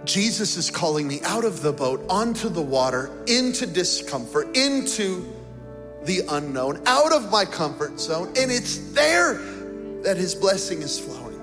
Jesus 0.05 0.59
is 0.59 0.71
calling 0.71 1.09
me 1.09 1.23
out 1.23 1.47
of 1.47 1.63
the 1.63 1.73
boat, 1.73 2.05
onto 2.11 2.51
the 2.51 2.61
water, 2.61 3.11
into 3.27 3.65
discomfort, 3.65 4.55
into 4.55 5.40
the 6.05 6.23
unknown, 6.31 6.83
out 6.87 7.13
of 7.13 7.31
my 7.31 7.45
comfort 7.45 8.01
zone, 8.01 8.29
and 8.37 8.51
it's 8.51 8.93
there 8.93 9.35
that 10.03 10.17
His 10.17 10.35
blessing 10.35 10.83
is 10.83 10.99
flowing. 10.99 11.37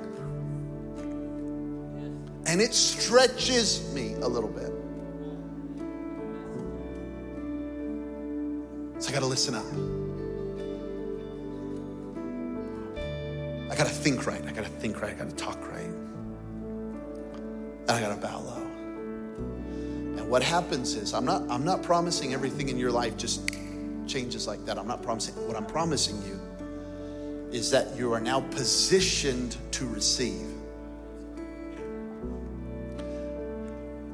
And 2.47 2.61
it 2.61 2.73
stretches 2.73 3.93
me 3.93 4.13
a 4.15 4.27
little 4.27 4.49
bit. 4.49 4.71
So 8.99 9.09
I 9.09 9.13
gotta 9.13 9.25
listen 9.25 9.53
up. 9.53 9.65
I 13.69 13.75
gotta 13.75 13.89
think 13.89 14.25
right. 14.25 14.41
I 14.47 14.51
gotta 14.51 14.69
think 14.69 15.01
right. 15.01 15.13
I 15.13 15.17
gotta 15.17 15.35
talk 15.35 15.59
right. 15.69 15.91
And 17.87 17.91
I 17.91 18.01
gotta 18.01 18.19
bow 18.19 18.41
low. 18.41 18.63
And 20.17 20.29
what 20.29 20.41
happens 20.41 20.95
is, 20.95 21.13
I'm 21.13 21.25
not, 21.25 21.43
I'm 21.49 21.63
not 21.63 21.83
promising 21.83 22.33
everything 22.33 22.69
in 22.69 22.77
your 22.77 22.91
life 22.91 23.17
just 23.17 23.51
changes 24.07 24.47
like 24.47 24.65
that. 24.65 24.77
I'm 24.77 24.87
not 24.87 25.03
promising. 25.03 25.35
What 25.47 25.55
I'm 25.55 25.65
promising 25.65 26.21
you 26.23 26.39
is 27.51 27.71
that 27.71 27.95
you 27.95 28.13
are 28.13 28.19
now 28.19 28.41
positioned 28.41 29.57
to 29.71 29.87
receive. 29.87 30.47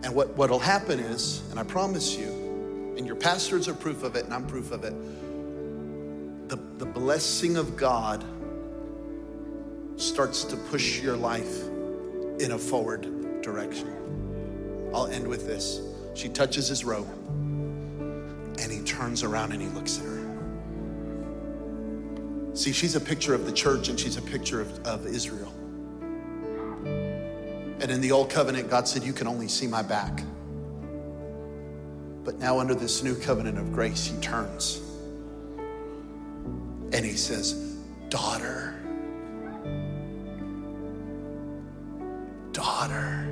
And 0.04 0.14
what, 0.14 0.36
what'll 0.36 0.60
happen 0.60 1.00
is, 1.00 1.42
and 1.50 1.60
I 1.60 1.64
promise 1.64 2.16
you, 2.16 2.96
and 2.98 3.08
your 3.08 3.16
pastors 3.16 3.68
are 3.68 3.74
proof 3.74 4.04
of 4.04 4.16
it, 4.16 4.26
and 4.26 4.34
I'm 4.34 4.46
proof 4.46 4.72
of 4.72 4.84
it, 4.84 4.94
the, 6.50 6.58
the 6.78 6.86
blessing 6.86 7.58
of 7.58 7.76
God 7.78 8.24
starts 9.96 10.44
to 10.46 10.58
push 10.58 11.02
your 11.02 11.16
life 11.16 11.64
in 12.40 12.52
a 12.52 12.58
forward 12.58 13.42
direction. 13.42 13.90
I'll 14.94 15.08
end 15.08 15.28
with 15.28 15.48
this. 15.48 15.82
She 16.14 16.30
touches 16.30 16.68
his 16.68 16.84
robe, 16.84 17.08
turns 19.04 19.22
around 19.22 19.52
and 19.52 19.62
he 19.62 19.68
looks 19.68 20.00
at 20.00 20.06
her. 20.06 20.24
See, 22.54 22.72
she's 22.72 22.96
a 22.96 23.02
picture 23.02 23.34
of 23.34 23.46
the 23.46 23.52
church 23.52 23.90
and 23.90 24.00
she's 24.00 24.16
a 24.16 24.22
picture 24.22 24.62
of, 24.62 24.80
of 24.86 25.06
Israel. 25.06 25.52
And 27.82 27.92
in 27.92 28.00
the 28.00 28.14
old 28.14 28.30
covenant, 28.30 28.70
God 28.70 28.88
said, 28.88 29.04
You 29.04 29.12
can 29.12 29.28
only 29.28 29.50
see 29.50 29.68
my 29.68 29.82
back. 29.82 30.24
But 32.24 32.40
now, 32.40 32.60
under 32.60 32.74
this 32.74 33.04
new 33.04 33.14
covenant 33.14 33.58
of 33.58 33.74
grace, 33.74 34.06
he 34.06 34.16
turns 34.22 34.80
and 36.94 37.04
he 37.04 37.18
says, 37.18 37.76
Daughter, 38.08 38.82
daughter. 42.54 43.28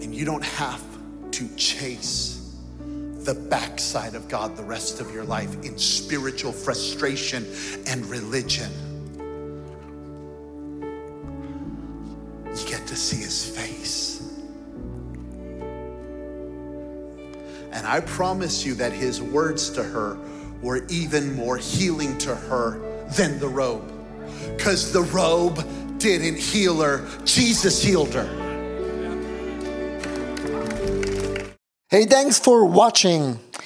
And 0.00 0.14
you 0.14 0.24
don't 0.24 0.44
have 0.44 0.91
to 1.32 1.48
chase 1.56 2.54
the 3.24 3.34
backside 3.34 4.14
of 4.14 4.28
God 4.28 4.56
the 4.56 4.62
rest 4.62 5.00
of 5.00 5.12
your 5.12 5.24
life 5.24 5.54
in 5.64 5.78
spiritual 5.78 6.52
frustration 6.52 7.46
and 7.86 8.04
religion. 8.06 8.70
You 12.56 12.66
get 12.66 12.86
to 12.88 12.96
see 12.96 13.22
his 13.22 13.48
face. 13.48 14.02
And 17.72 17.86
I 17.86 18.00
promise 18.00 18.66
you 18.66 18.74
that 18.74 18.92
his 18.92 19.22
words 19.22 19.70
to 19.70 19.82
her 19.82 20.18
were 20.60 20.84
even 20.88 21.34
more 21.34 21.56
healing 21.56 22.18
to 22.18 22.34
her 22.34 22.78
than 23.16 23.38
the 23.38 23.48
robe. 23.48 23.90
Because 24.56 24.92
the 24.92 25.02
robe 25.02 25.98
didn't 25.98 26.38
heal 26.38 26.80
her, 26.80 27.08
Jesus 27.24 27.82
healed 27.82 28.12
her. 28.14 28.41
Hey, 31.92 32.06
thanks 32.06 32.38
for 32.38 32.64
watching. 32.64 33.38